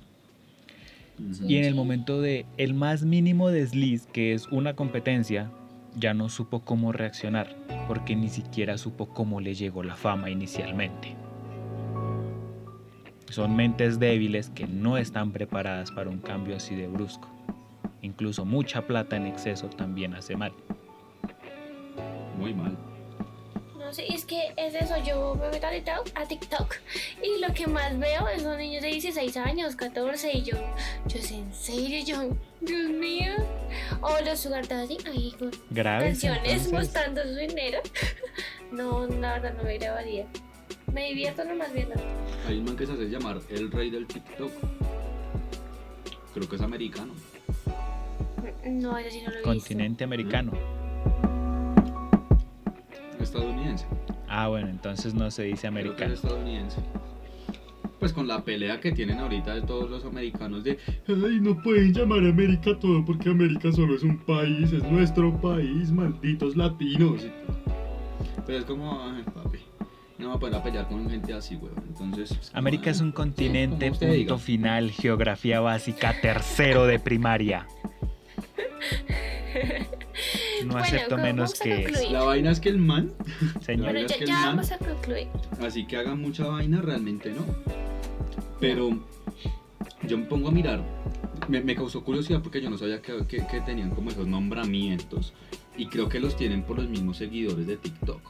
[1.47, 5.49] Y en el momento de el más mínimo desliz, que es una competencia,
[5.95, 7.55] ya no supo cómo reaccionar,
[7.87, 11.15] porque ni siquiera supo cómo le llegó la fama inicialmente.
[13.29, 17.29] Son mentes débiles que no están preparadas para un cambio así de brusco.
[18.01, 20.53] Incluso mucha plata en exceso también hace mal.
[22.37, 22.77] Muy mal.
[23.77, 26.75] No sé, es que es eso, yo me meto a TikTok, a TikTok
[27.23, 30.57] y lo que más veo es son niños de 16 años, 14 y yo,
[31.05, 33.31] yo es en serio, yo, Dios mío.
[34.01, 36.19] O los sugar daddy, ahí con Graves.
[36.19, 36.73] canciones entonces.
[36.73, 37.79] mostrando su dinero.
[38.69, 40.25] No, la verdad no me grabaría.
[40.91, 41.95] Me divierto nomás viendo.
[42.47, 44.51] Hay un man que se hace llamar el rey del TikTok.
[46.33, 47.11] Creo que es americano.
[48.65, 50.53] No, eso sí no lo he Continente americano.
[53.19, 53.85] Estadounidense.
[54.29, 56.13] Ah, bueno, entonces no se dice Creo que americano.
[56.13, 56.81] es estadounidense.
[57.99, 61.93] Pues con la pelea que tienen ahorita de todos los americanos de Ay, no pueden
[61.93, 67.25] llamar a América todo porque América solo es un país, es nuestro país, malditos latinos.
[68.45, 69.25] Pero es como, ay,
[70.17, 71.75] no va a poder pelear con gente así, weón.
[71.87, 72.51] Entonces.
[72.53, 74.37] América es un continente, punto diga.
[74.37, 77.67] final, geografía básica, tercero de primaria.
[80.63, 83.13] No Bueno, acepto ¿cómo menos a que eso, La vaina es que el man,
[83.61, 83.91] señor.
[83.91, 85.27] Bueno, es ya, que man- vamos a concluir.
[85.65, 87.45] así que haga mucha vaina, realmente no.
[88.59, 88.89] Pero
[90.03, 90.81] yo me pongo a mirar,
[91.47, 95.33] me, me causó curiosidad porque yo no sabía que, que- que tenían como esos nombramientos
[95.77, 98.21] y creo que los tienen por los mismos seguidores de TikTok.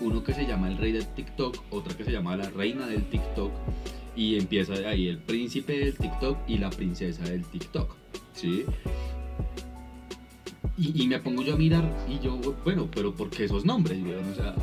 [0.00, 3.04] Uno que se llama el rey del TikTok, otra que se llama la reina del
[3.04, 3.50] TikTok
[4.16, 7.94] y empieza ahí el príncipe del TikTok y la princesa del TikTok.
[8.32, 8.64] ¿Sí?
[10.78, 13.98] Y, me pongo yo a mirar y yo, bueno, pero ¿por qué esos nombres?
[14.32, 14.54] O sea,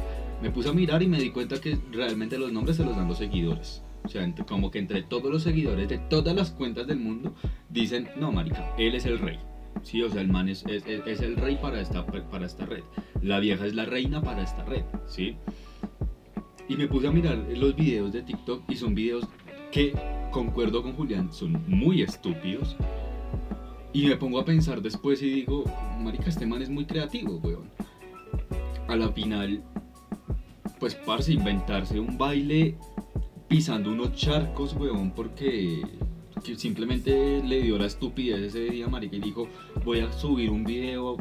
[0.43, 3.07] me puse a mirar y me di cuenta que realmente los nombres se los dan
[3.07, 3.81] los seguidores.
[4.03, 7.33] O sea, como que entre todos los seguidores de todas las cuentas del mundo
[7.69, 9.39] dicen, no, marica, él es el rey.
[9.81, 10.85] Sí, o sea, el man es, es-
[11.21, 12.83] el rey para esta, para esta red.
[13.21, 15.35] La vieja es la reina para esta red, ¿sí?
[16.69, 19.27] Y me puse a mirar los videos de TikTok y son videos
[19.71, 19.93] que,
[20.31, 22.75] concuerdo con Julián, son muy estúpidos.
[23.91, 25.65] Y me pongo a pensar después y digo,
[25.99, 27.69] marica, este man es muy creativo, weón.
[28.87, 29.61] A la final,
[30.79, 32.75] pues, parce, inventarse un baile
[33.47, 35.81] pisando unos charcos, weón, porque
[36.43, 39.47] que simplemente le dio la estupidez ese día, marica, y dijo,
[39.83, 41.17] voy a subir un video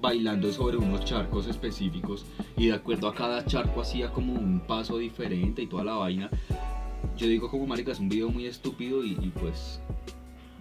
[0.00, 2.26] bailando sobre unos charcos específicos
[2.56, 6.28] y de acuerdo a cada charco hacía como un paso diferente y toda la vaina.
[7.16, 9.80] Yo digo como marica es un video muy estúpido y, y pues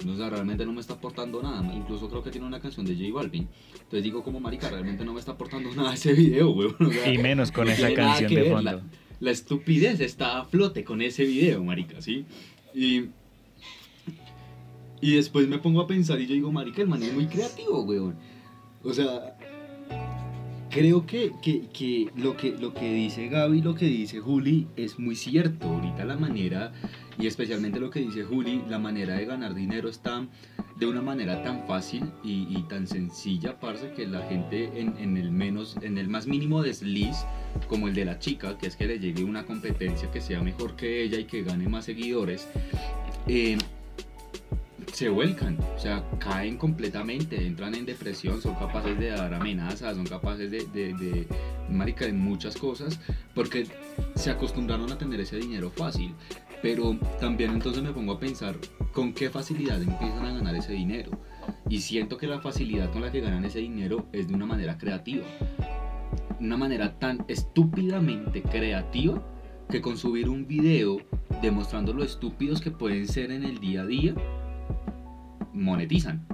[0.08, 1.64] o sea, realmente no me está aportando nada.
[1.74, 3.48] Incluso creo que tiene una canción de J Balvin.
[3.74, 6.76] Entonces digo como marica realmente no me está aportando nada ese video, weón.
[6.80, 8.72] O sea, Y menos con no esa canción de ver, fondo.
[8.72, 8.82] La,
[9.20, 12.26] la estupidez está a flote con ese video, marica, ¿sí?
[12.74, 13.06] Y,
[15.02, 17.82] Y después me pongo a pensar y yo digo, marica, el man es muy creativo,
[17.82, 18.16] weón.
[18.84, 19.36] O sea,
[20.70, 25.00] creo que, que, que, lo que lo que dice Gaby, lo que dice Juli es
[25.00, 25.68] muy cierto.
[25.68, 26.72] Ahorita la manera,
[27.20, 30.28] y especialmente lo que dice Juli, la manera de ganar dinero está
[30.78, 35.30] de una manera tan fácil y, tan sencilla, parce, que la gente en, en, el
[35.32, 37.18] menos, en el más mínimo desliz,
[37.68, 40.76] como el de la chica, que es que le llegue una competencia que sea mejor
[40.76, 42.48] que ella y que gane más seguidores,
[43.28, 43.58] eh,
[44.94, 50.06] se vuelcan, o sea, caen completamente, entran en depresión, son capaces de dar amenazas, son
[50.06, 51.28] capaces de, de, de,
[51.70, 53.00] marica, de muchas cosas,
[53.34, 53.68] porque
[54.16, 56.14] se acostumbraron a tener ese dinero fácil.
[56.62, 58.56] Pero también entonces me pongo a pensar
[58.94, 61.12] con qué facilidad empiezan a ganar ese dinero.
[61.68, 64.78] Y siento que la facilidad con la que ganan ese dinero es de una manera
[64.78, 65.26] creativa.
[66.40, 69.24] Una manera tan estúpidamente creativa
[69.70, 70.98] que con subir un video
[71.42, 74.14] demostrando lo estúpidos que pueden ser en el día a día,
[75.54, 76.26] monetizan.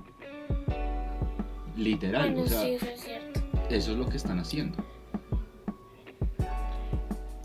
[1.76, 3.40] Literal, Bueno, o sea, sí, eso es cierto.
[3.70, 4.78] eso es lo que están haciendo.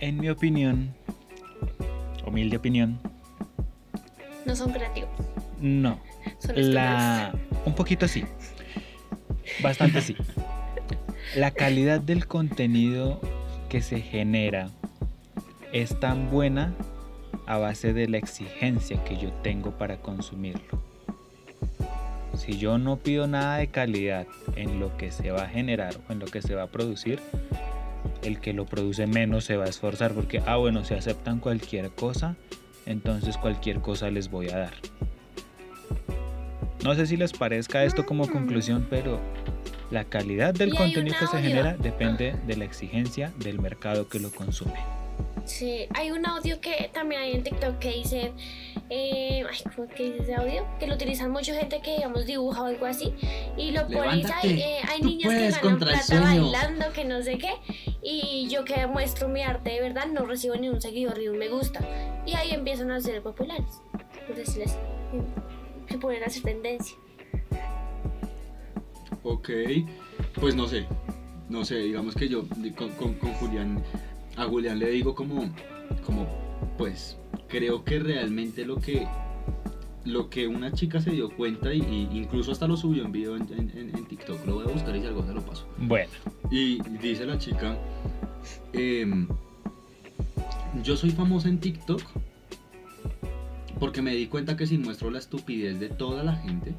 [0.01, 0.95] En mi opinión,
[2.27, 2.99] humilde opinión,
[4.47, 5.11] No son creativos.
[5.61, 6.01] no.
[6.39, 7.33] Son La...
[7.65, 8.25] Un poquito sí.
[9.63, 10.17] Bastante sí.
[11.37, 13.21] La calidad del contenido
[13.69, 14.69] que se genera
[15.73, 16.75] es tan buena
[17.47, 20.83] a base de la exigencia que yo tengo para consumirlo.
[22.45, 24.27] Si yo no pido nada de calidad
[24.57, 27.21] en lo que se va a generar o en lo que se va a producir,
[28.25, 31.91] el que lo produce menos se va a esforzar porque, ah, bueno, si aceptan cualquier
[31.91, 32.35] cosa,
[32.85, 34.73] entonces cualquier cosa les voy a dar.
[36.83, 39.21] No sé si les parezca esto como conclusión, pero
[39.93, 44.33] la calidad del contenido que se genera depende de la exigencia del mercado que lo
[44.33, 45.02] consume.
[45.45, 48.33] Sí, hay un audio que también hay en TikTok que dice,
[48.91, 50.65] eh, ay, ¿cómo que dice ese audio?
[50.79, 53.13] Que lo utilizan mucha gente que, digamos, dibuja o algo así.
[53.57, 57.53] Y lo ponen, hay, eh, hay niñas que ganan plata bailando, que no sé qué.
[58.03, 61.39] Y yo que muestro mi arte de verdad, no recibo ni un seguidor ni un
[61.39, 61.81] me gusta.
[62.25, 63.81] Y ahí empiezan a ser populares,
[64.27, 64.77] por decirlo así.
[65.89, 66.97] Se ponen a hacer tendencia.
[69.25, 69.51] Ok,
[70.41, 70.87] pues no sé,
[71.49, 72.45] no sé, digamos que yo
[72.77, 73.83] con, con- con Julián,
[74.37, 75.53] a Julián le digo como,
[76.05, 76.27] como,
[76.79, 77.17] pues
[77.49, 79.07] creo que realmente lo que,
[80.05, 83.37] lo que una chica se dio cuenta y, y incluso hasta lo subió en video
[83.37, 85.67] en, en- en- en TikTok, lo voy a buscar y si algo se lo paso.
[85.79, 86.11] Bueno,
[86.51, 87.77] Y dice la chica,
[88.73, 89.29] em,
[90.83, 92.03] yo soy famosa en TikTok
[93.79, 96.75] porque me di cuenta que si muestro la estupidez de toda la gente,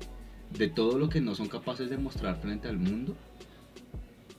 [0.57, 3.15] de todo lo que no son capaces de mostrar frente al mundo,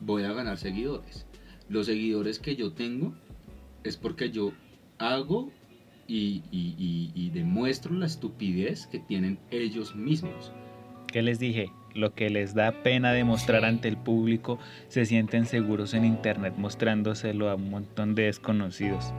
[0.00, 1.26] voy a ganar seguidores.
[1.68, 3.14] Los seguidores que yo tengo
[3.84, 4.52] es porque yo
[4.98, 5.50] hago
[6.06, 10.52] y, y- y- y demuestro la estupidez que tienen ellos mismos.
[11.12, 11.70] ¿qué les dije?
[11.94, 17.48] Lo que les da pena demostrar ante el público, se sienten seguros en internet mostrándoselo
[17.50, 19.12] a un montón de desconocidos.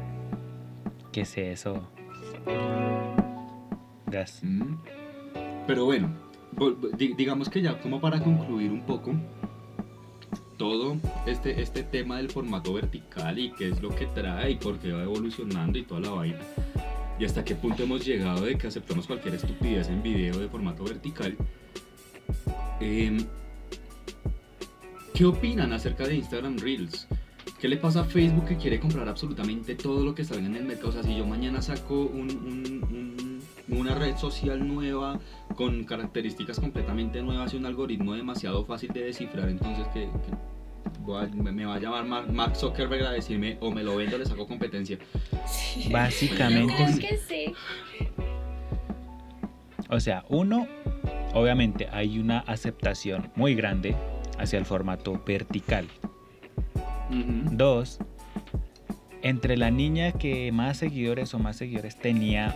[1.14, 1.90] ¿Qué es eso?
[4.08, 4.42] Gas.
[4.44, 4.76] Mm.
[5.68, 6.14] Pero bueno,
[7.18, 9.14] digamos que ya como para concluir un poco
[10.58, 14.80] todo este, este tema del formato vertical y qué es lo que trae y por
[14.80, 16.40] qué va evolucionando y toda la vaina.
[17.20, 20.84] Y hasta qué punto hemos llegado de que aceptamos cualquier estupidez en video de formato
[20.84, 21.36] vertical.
[22.80, 23.18] Em,
[25.14, 27.08] ¿Qué opinan acerca de Instagram Reels?
[27.60, 30.66] ¿Qué le pasa a Facebook que quiere comprar absolutamente todo lo que salga en el
[30.66, 30.90] mercado?
[30.90, 33.25] O sea, si yo mañana saco un-
[33.70, 35.20] una red social nueva
[35.56, 40.10] con características completamente nuevas y un algoritmo demasiado fácil de descifrar, entonces que,
[41.34, 44.26] me me va a llamar Mark, Zuckerberg a decirme o me lo vendo o le
[44.26, 44.98] saco competencia.
[45.78, 47.00] Yo Básicamente, creo sí.
[47.00, 47.54] que sí.
[49.90, 50.68] O sea, uno,
[51.34, 53.96] obviamente hay una aceptación muy grande
[54.40, 55.88] hacia el formato vertical.
[57.52, 58.00] Dos,
[59.22, 62.56] entre la niña que más seguidores o más seguidores tenía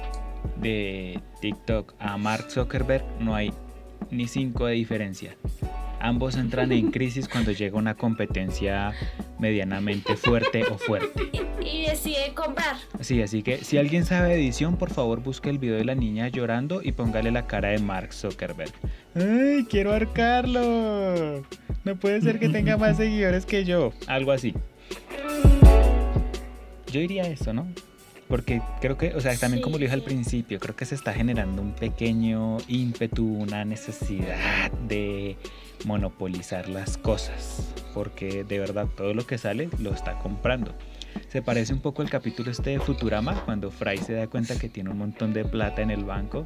[0.58, 3.54] de TikTok a Mark Zuckerberg no hay
[4.12, 5.36] ni cinco de diferencia.
[6.02, 8.93] Ambos entran en crisis cuando llega una competencia
[9.38, 11.30] medianamente fuerte o fuerte.
[11.62, 12.78] Y decide comprar.
[13.01, 15.95] Sí, así que si alguien sabe de edición, por favor busque el video de la
[15.95, 18.72] niña llorando y póngale la cara de Mark Zuckerberg.
[19.13, 21.43] ¡Ay, quiero arcarlo!
[21.84, 23.91] No puede ser que tenga más seguidores que yo.
[24.07, 24.53] Algo así.
[26.91, 27.68] Yo diría eso, ¿no?
[28.30, 31.13] Porque creo que, o sea, también como lo dije al principio, creo que se está
[31.13, 35.36] generando un pequeño ímpetu, una necesidad de
[35.86, 37.73] monopolizar las cosas.
[37.95, 40.75] Porque de verdad todo lo que sale lo está comprando.
[41.27, 44.69] Se parece un poco al capítulo este de Futurama, cuando Fry se da cuenta que
[44.69, 46.45] tiene un montón de plata en el banco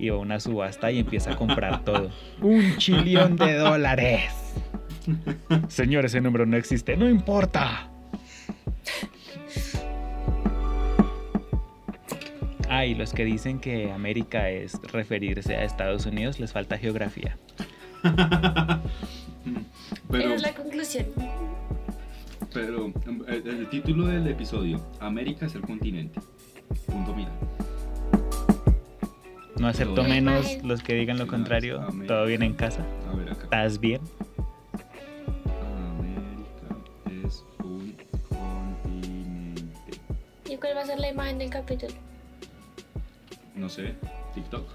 [0.00, 2.10] y va a una subasta y empieza a comprar todo.
[2.42, 4.32] Un chillón de dólares.
[5.68, 6.96] Señor, ese número no existe.
[6.96, 7.88] No importa.
[12.68, 17.38] Ah, y los que dicen que América es referirse a Estados Unidos, les falta geografía.
[20.12, 21.06] Esa es la conclusión.
[22.52, 22.92] Pero
[23.26, 26.20] el, el título del episodio, América es el continente.
[26.86, 27.32] Punto final.
[29.58, 31.80] No acepto Todo menos los que digan lo contrario.
[31.80, 32.14] América.
[32.14, 32.84] ¿Todo bien en casa?
[33.10, 33.44] A ver acá.
[33.44, 34.00] ¿Estás bien?
[35.98, 36.76] América
[37.26, 37.96] es un
[38.28, 40.00] continente.
[40.48, 41.92] ¿Y cuál va a ser la imagen del capítulo?
[43.58, 43.94] No sé,
[44.34, 44.66] TikTok.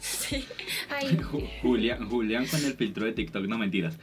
[0.00, 0.44] Sí.
[0.90, 3.98] Ay, Ju- Julián, Julián con el filtro de TikTok, no mentiras.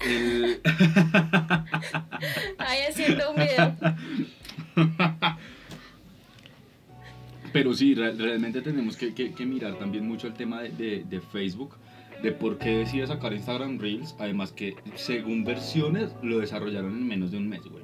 [0.00, 0.60] El-
[2.58, 3.76] ay, haciendo un video.
[7.52, 11.04] Pero sí, re- realmente tenemos que, que- que mirar también mucho el tema de, de-
[11.04, 11.74] de Facebook,
[12.22, 17.30] de por qué decide sacar Instagram Reels, además que según versiones lo desarrollaron en menos
[17.32, 17.82] de un mes, güey.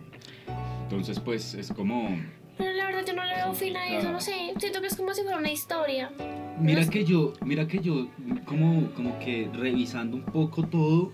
[0.84, 2.16] Entonces, pues es como...
[2.56, 4.52] Pero la verdad yo no le veo fin a eso, no sé.
[4.58, 6.10] Siento que es como si fuera una historia.
[6.58, 8.08] Mira No que yo, mira que yo,
[8.46, 11.12] como, como que revisando un poco todo,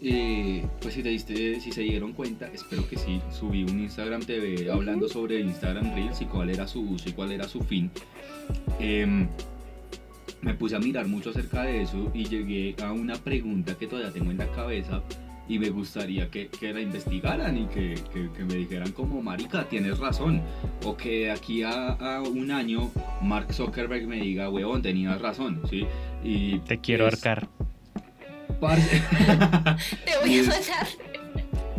[0.00, 4.22] eh, pues si te diste, si se dieron cuenta, espero que sí, subí un Instagram
[4.22, 7.90] TV hablando sobre Instagram Reels y cuál era su uso y cuál era su fin.
[8.78, 9.28] Em,
[10.40, 14.12] me puse a mirar mucho acerca de eso y llegué a una pregunta que todavía
[14.12, 15.02] tengo en la cabeza
[15.48, 19.64] y me gustaría que, que la investigaran y que, que- que me dijeran como, marica,
[19.68, 20.42] tienes razón.
[20.84, 22.90] O que aquí a, a un año
[23.22, 25.86] Mark Zuckerberg me diga, huevón, tenías razón, ¿sí?
[26.22, 27.48] Y Te quiero es- ahorcar.
[28.60, 29.02] parce-
[30.04, 30.86] Te voy a es- matar.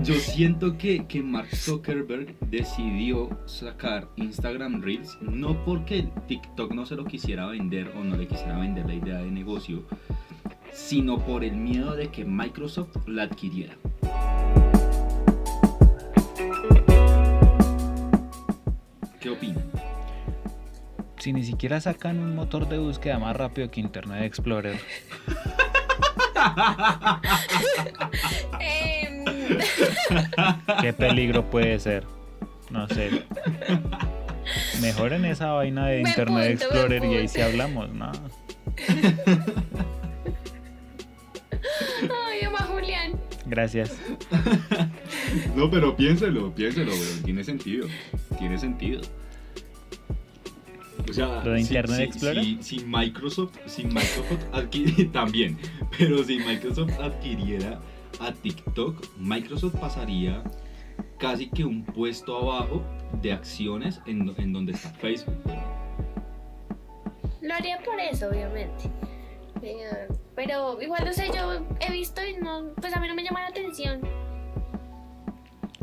[0.02, 6.96] Yo siento que, que Mark Zuckerberg decidió sacar Instagram Reels no porque TikTok no se
[6.96, 9.84] lo quisiera vender o no le quisiera vender la idea de negocio,
[10.74, 13.76] sino por el miedo de que Microsoft la adquiriera.
[19.20, 19.64] ¿Qué opinan?
[21.18, 24.80] Si ni siquiera sacan un motor de búsqueda más rápido que Internet Explorer.
[28.60, 29.26] Em,
[30.82, 32.06] ¿Qué peligro puede ser?
[32.70, 33.24] No sé.
[34.82, 38.12] Mejoren esa vaina de Internet Explorer y ahí sí hablamos, ¿no?
[43.50, 43.98] Gracias.
[45.56, 47.24] No, pero piénselo, piénselo, weón.
[47.24, 47.88] Tiene sentido.
[48.38, 49.02] Tiene sentido.
[51.10, 52.44] O sea, ¿Lo de si- Internet si- Explorer?
[52.44, 55.58] Si, si Microsoft, si Microsoft adquiriera también,
[55.98, 57.80] pero si Microsoft adquiriera
[58.20, 60.44] a TikTok, Microsoft pasaría
[61.20, 62.84] casi que un puesto abajo
[63.22, 65.36] de acciones en, en donde está Facebook.
[67.42, 68.90] Lo haría por eso, obviamente.
[70.36, 73.42] Pero igual, no sé, yo he visto y no, pues a mí no me llama
[73.42, 74.00] la atención.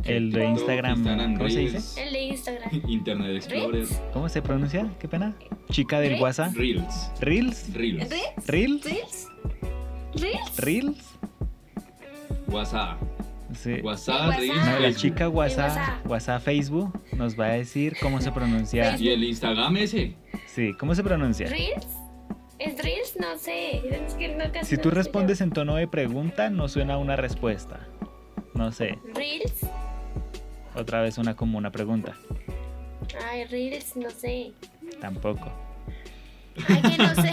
[0.05, 2.03] El de Instagram, ¿cómo se dice?
[2.07, 2.71] El de Instagram.
[2.89, 4.01] Internet Explorer, ¿Reels?
[4.13, 4.89] ¿Cómo se pronuncia?
[5.01, 5.35] ¿Qué pena?
[5.71, 6.23] Chica del ¿Reels?
[6.23, 6.55] WhatsApp.
[6.55, 7.75] Reels, Reels.
[7.75, 8.45] Reels, ¿Reels?
[8.47, 8.85] Reels.
[8.87, 9.29] ¿Reels?
[10.15, 10.57] ¿Reels?
[10.59, 11.19] Reels.
[12.49, 12.99] WhatsApp,
[13.53, 13.81] Sí.
[13.83, 14.39] WhatsApp, WhatsApp.
[14.41, 16.07] Reels, No, la chica WhatsApp, WhatsApp.
[16.07, 18.85] WhatsApp Facebook nos va a decir cómo se pronuncia.
[18.91, 19.05] Facebook.
[19.07, 20.15] Y el Instagram ese.
[20.47, 21.49] Sí, ¿cómo se pronuncia?
[21.49, 21.87] ¿Reels?
[22.59, 23.17] ¿Es Reels?
[23.19, 23.83] No sé.
[23.89, 27.17] Es que no, casi Si no tú respondes en tono de pregunta, no suena una
[27.17, 27.87] respuesta.
[28.55, 28.99] No sé.
[29.15, 29.67] ¿Reels?
[30.75, 32.15] otra vez suena como una pregunta.
[33.29, 34.53] Ay, Reels, no sé.
[35.01, 35.53] Tampoco.
[36.69, 37.33] Ay, que no sé.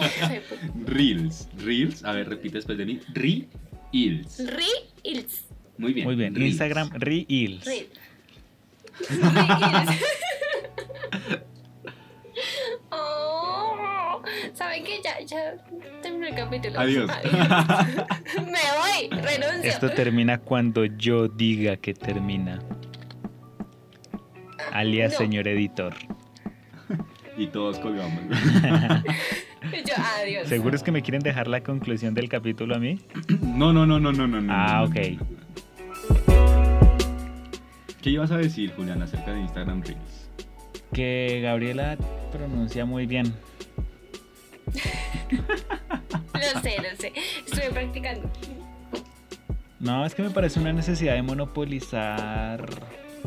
[0.85, 2.99] Reels, Reels, a ver, repite después de mí.
[3.13, 4.41] Reels.
[4.45, 5.45] Reels.
[5.77, 6.05] Muy bien.
[6.05, 6.51] Muy bien, Reels.
[6.51, 7.65] Instagram Reels.
[7.65, 7.89] Reels.
[9.09, 9.99] Reels.
[14.53, 15.01] ¿Saben qué?
[15.03, 15.55] Ya, ya
[16.01, 16.79] terminó el capítulo.
[16.79, 17.09] Adiós.
[18.35, 19.63] Me voy, renuncio.
[19.69, 22.59] Esto termina cuando yo diga que termina.
[24.71, 25.17] Alias No.
[25.19, 25.93] señor editor.
[27.35, 28.19] Y todos colgamos.
[29.85, 30.47] Yo, adiós.
[30.49, 32.99] ¿Seguro es que me quieren dejar la conclusión del capítulo a mí?
[33.41, 34.53] No, no, no, no, no, no.
[34.53, 34.95] Ah, no, ok.
[38.01, 40.29] ¿Qué ibas a decir, Julián, acerca de Instagram Reels?
[40.91, 41.97] Que Gabriela
[42.31, 43.33] pronuncia muy bien.
[46.33, 47.13] Lo sé, lo sé.
[47.45, 48.29] Estuve practicando.
[49.79, 52.65] No, es que me parece una necesidad de monopolizar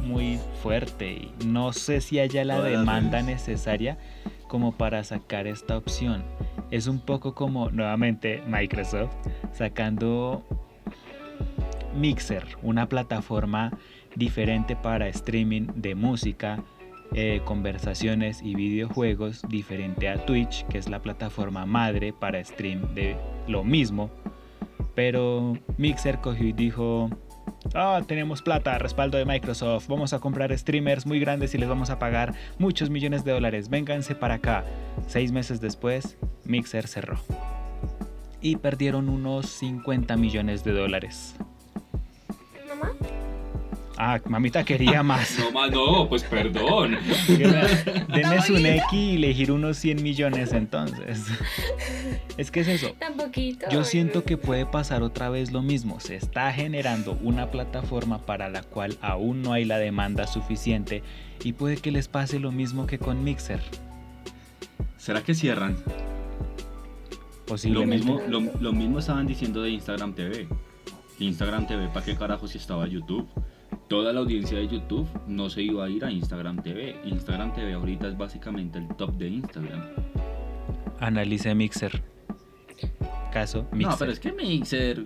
[0.02, 3.98] muy fuerte y no sé si haya la demanda necesaria
[4.48, 6.24] como para sacar esta opción.
[6.70, 9.14] Es un poco como nuevamente Microsoft
[9.52, 10.44] sacando
[11.94, 13.72] Mixer, una plataforma
[14.14, 16.62] diferente para streaming de música
[17.14, 23.16] eh, conversaciones y videojuegos diferente a Twitch, que es la plataforma madre para stream de
[23.48, 24.10] lo mismo.
[24.94, 27.10] Pero Mixer cogió y dijo,
[27.74, 31.90] ah, tenemos plata, respaldo de Microsoft, vamos a comprar streamers muy grandes y les vamos
[31.90, 34.64] a pagar muchos millones de dólares, vénganse para acá.
[35.06, 37.18] Seis meses después, Mixer cerró.
[38.40, 41.36] Y perdieron unos 50 millones de dólares.
[43.98, 45.38] Ah, mamita quería más.
[45.38, 46.98] No más, no, pues perdón.
[47.28, 51.24] Deme su X y elegir unos 100 millones entonces.
[52.36, 52.92] Es que es eso.
[52.98, 53.66] Tan poquito.
[53.70, 56.00] Yo siento que puede pasar otra vez lo mismo.
[56.00, 61.02] Se está generando una plataforma para la cual aún no hay la demanda suficiente
[61.42, 63.60] y puede que les pase lo mismo que con Mixer.
[64.98, 65.76] ¿Será que cierran?
[65.76, 67.96] Lo Posiblemente.
[68.04, 70.48] mismo, lo, lo mismo estaban diciendo de Instagram TV.
[71.18, 73.26] Instagram TV, ¿para qué carajo si estaba YouTube?
[73.88, 76.96] Toda la audiencia de YouTube no se iba a ir a Instagram TV.
[77.04, 79.82] Instagram TV ahorita es básicamente el top de Instagram.
[81.00, 82.02] Analice Mixer.
[83.32, 83.90] Caso Mixer.
[83.92, 84.98] No, pero es que Mixer.
[85.00, 85.04] eh,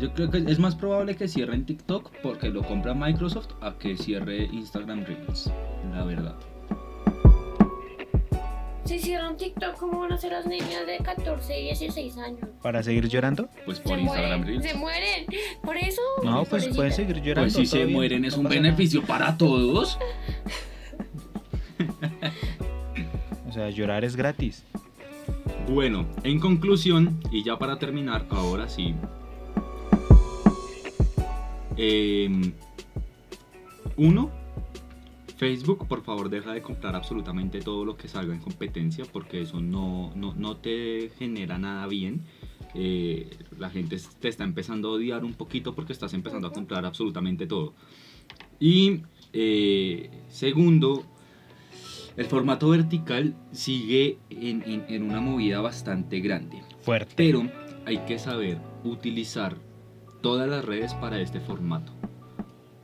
[0.00, 3.96] Yo creo que es más probable que cierren TikTok porque lo compra Microsoft a que
[3.96, 5.50] cierre Instagram Reels.
[5.92, 6.34] La verdad.
[8.84, 12.40] Si hicieron TikTok, ¿cómo van a ser las niñas de 14 y 16 años?
[12.62, 13.48] ¿Para seguir llorando?
[13.64, 14.72] Pues por se Instagram mueren, Reels.
[14.72, 15.26] se mueren.
[15.62, 16.02] Por eso.
[16.22, 16.74] No, pues pobrecita.
[16.76, 17.42] pueden seguir llorando.
[17.52, 19.98] Pues si se bien, mueren es no un beneficio para todos.
[23.48, 24.64] O sea, llorar es gratis.
[25.68, 28.94] Bueno, en conclusión, y ya para terminar, ahora sí.
[31.76, 32.52] Em,
[33.96, 34.30] uno,
[35.44, 39.60] Facebook, por favor, deja de comprar absolutamente todo lo que salga en competencia, porque eso
[39.60, 42.22] no, no, no te genera nada bien.
[42.74, 43.28] Eh,
[43.58, 47.46] la gente te está empezando a odiar un poquito porque estás empezando a comprar absolutamente
[47.46, 47.74] todo.
[48.58, 49.02] Y
[49.34, 51.04] eh, segundo,
[52.16, 57.12] el formato vertical sigue en, en- en una movida bastante grande, Fuerte.
[57.18, 57.42] pero
[57.84, 59.56] hay que saber utilizar
[60.22, 61.92] todas las redes para este formato.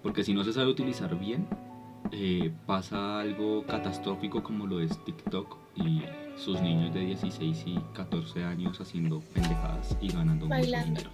[0.03, 1.47] Porque si no se sabe utilizar bien,
[2.13, 6.03] eh, pasa algo catastrófico como lo es TikTok y
[6.37, 11.01] sus niños de 16 y 14 años haciendo pendejadas y ganando mucho Bailando.
[11.01, 11.11] dinero.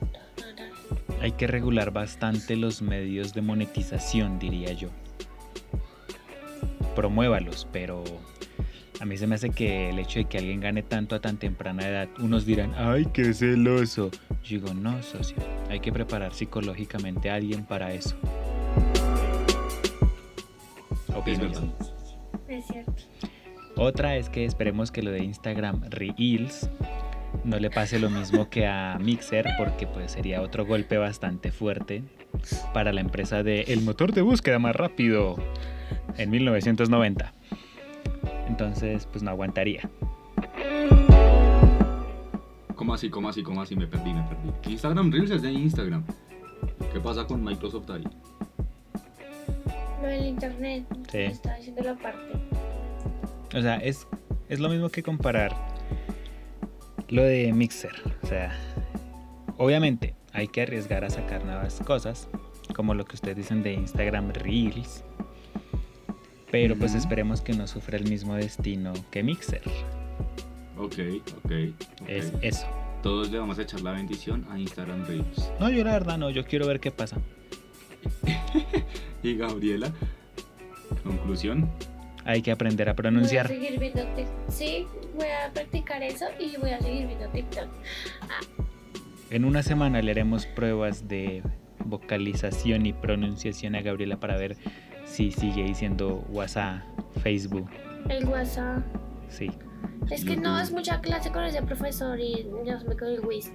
[1.21, 4.89] Hay que regular bastante los medios de monetización, diría yo.
[6.95, 8.05] Promuévalos, pero
[9.01, 11.37] a mí se me hace que el hecho de que alguien gane tanto a tan
[11.37, 14.11] temprana edad, unos dirán, ay, qué celoso.
[14.43, 15.37] Yo digo, no, socio,
[15.69, 18.17] hay que preparar psicológicamente a alguien para eso.
[21.25, 21.61] Es Opino yo.
[22.49, 22.93] Es cierto.
[23.77, 26.71] Otra es que esperemos que lo de Instagram Reels
[27.45, 32.03] no le pase lo mismo que a Mixer porque pues sería otro golpe bastante fuerte
[32.73, 35.37] para la empresa de el motor de búsqueda más rápido
[36.17, 37.33] en 1990.
[38.49, 39.89] Entonces pues no aguantaría.
[42.75, 43.77] ¿Cómo así, cómo así, cómo así?
[43.77, 44.73] Me perdí, me perdí.
[44.73, 46.05] Instagram Reels es de Instagram.
[46.93, 48.05] ¿Qué pasa con Microsoft ahí?
[50.01, 50.85] Lo del internet.
[51.17, 51.23] Sí.
[51.23, 52.33] me Estaba diciendo la parte.
[53.55, 54.07] O sea, es,
[54.49, 55.55] es lo mismo que comparar
[57.09, 57.95] lo de Mixer.
[58.23, 58.53] O sea,
[59.57, 62.29] obviamente hay que arriesgar a sacar nuevas cosas,
[62.75, 65.05] como lo que ustedes dicen de Instagram Reels.
[66.51, 69.63] Pero pues esperemos que no sufra el mismo destino que Mixer.
[70.77, 70.99] Ok,
[71.39, 71.53] ok.
[72.03, 72.09] ok.
[72.09, 72.67] Es eso.
[73.03, 75.51] Todos le vamos a echar la bendición a Instagram Reels.
[75.61, 77.19] No, yo la verdad no, yo quiero ver qué pasa.
[79.23, 79.93] Y Gabriela,
[81.03, 81.69] conclusión.
[82.25, 83.47] Hay que aprender a Voy a pronunciar.
[83.49, 84.51] seguir viendo TikTok.
[84.51, 87.69] Sí, voy a practicar eso y voy a seguir viendo TikTok.
[89.31, 91.43] En una semana le haremos pruebas de
[91.85, 94.57] vocalización y pronunciación a Gabriela para ver
[95.05, 96.83] si sigue diciendo WhatsApp,
[97.23, 97.69] Facebook.
[98.09, 98.83] El WhatsApp.
[99.29, 99.51] Sí.
[100.11, 103.21] Es que no es mucha clase con ese profesor y ya se me quedó el
[103.21, 103.53] whiz.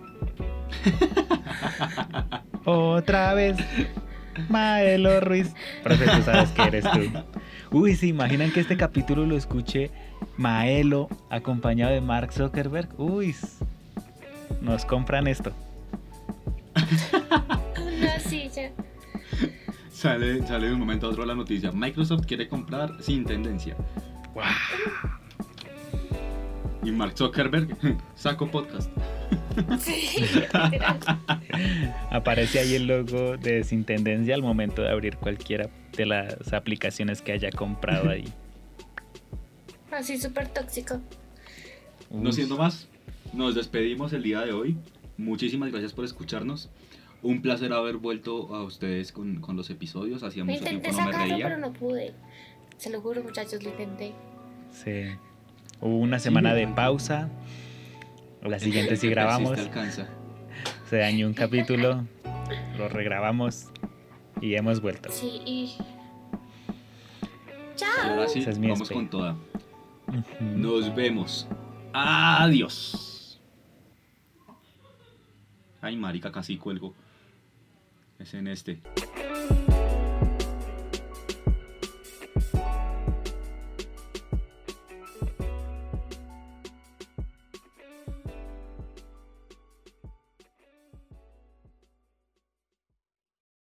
[2.66, 3.58] Otra vez.
[4.50, 5.54] Maelo Ruiz.
[5.84, 7.00] Profe, tú sabes que eres tú.
[7.72, 9.92] Uy, ¿se imaginan que este capítulo lo escuche
[10.38, 12.90] Maelo acompañado de Mark Zuckerberg?
[13.00, 13.36] Uy,
[14.62, 15.52] nos compran esto.
[18.26, 18.72] Sí, ya.
[19.92, 21.72] Sale, sale de un momento a otro la noticia.
[21.72, 23.76] Microsoft quiere comprar sin tendencia.
[26.84, 27.78] Y Mark Zuckerberg
[28.16, 28.90] saco podcast.
[29.80, 31.00] Sí, literal.
[32.12, 37.32] Aparece ahí el logo de Desintendencia al momento de abrir cualquiera de las aplicaciones que
[37.32, 38.26] haya comprado ahí.
[39.92, 41.00] Así súper tóxico.
[42.10, 42.88] No siendo más,
[43.34, 44.78] nos despedimos el día de hoy.
[45.18, 46.70] Muchísimas gracias por escucharnos.
[47.24, 50.24] Un placer haber vuelto a ustedes con, con los episodios.
[50.24, 51.48] Hacía Me mucho tiempo intenté no me sacarlo, reía.
[51.48, 52.14] pero no pude.
[52.78, 54.14] Se lo juro, muchachos, lo intenté.
[54.72, 55.04] Sí.
[55.82, 57.30] Hubo una semana de pausa.
[58.44, 59.60] La siguiente sí grabamos.
[60.90, 62.06] Se dañó un capítulo.
[62.78, 63.70] Lo regrabamos.
[64.42, 65.12] Y hemos vuelto.
[65.12, 65.52] Sí, y.
[65.64, 65.78] Y
[67.76, 68.12] ¡Chao!
[68.12, 68.94] ahora sí, es vamos espe.
[68.94, 69.36] con toda.
[70.40, 71.48] Nos vemos.
[71.94, 73.40] Adiós.
[75.82, 76.94] Ay, marica, casi cuelgo.
[78.20, 78.80] Es en este.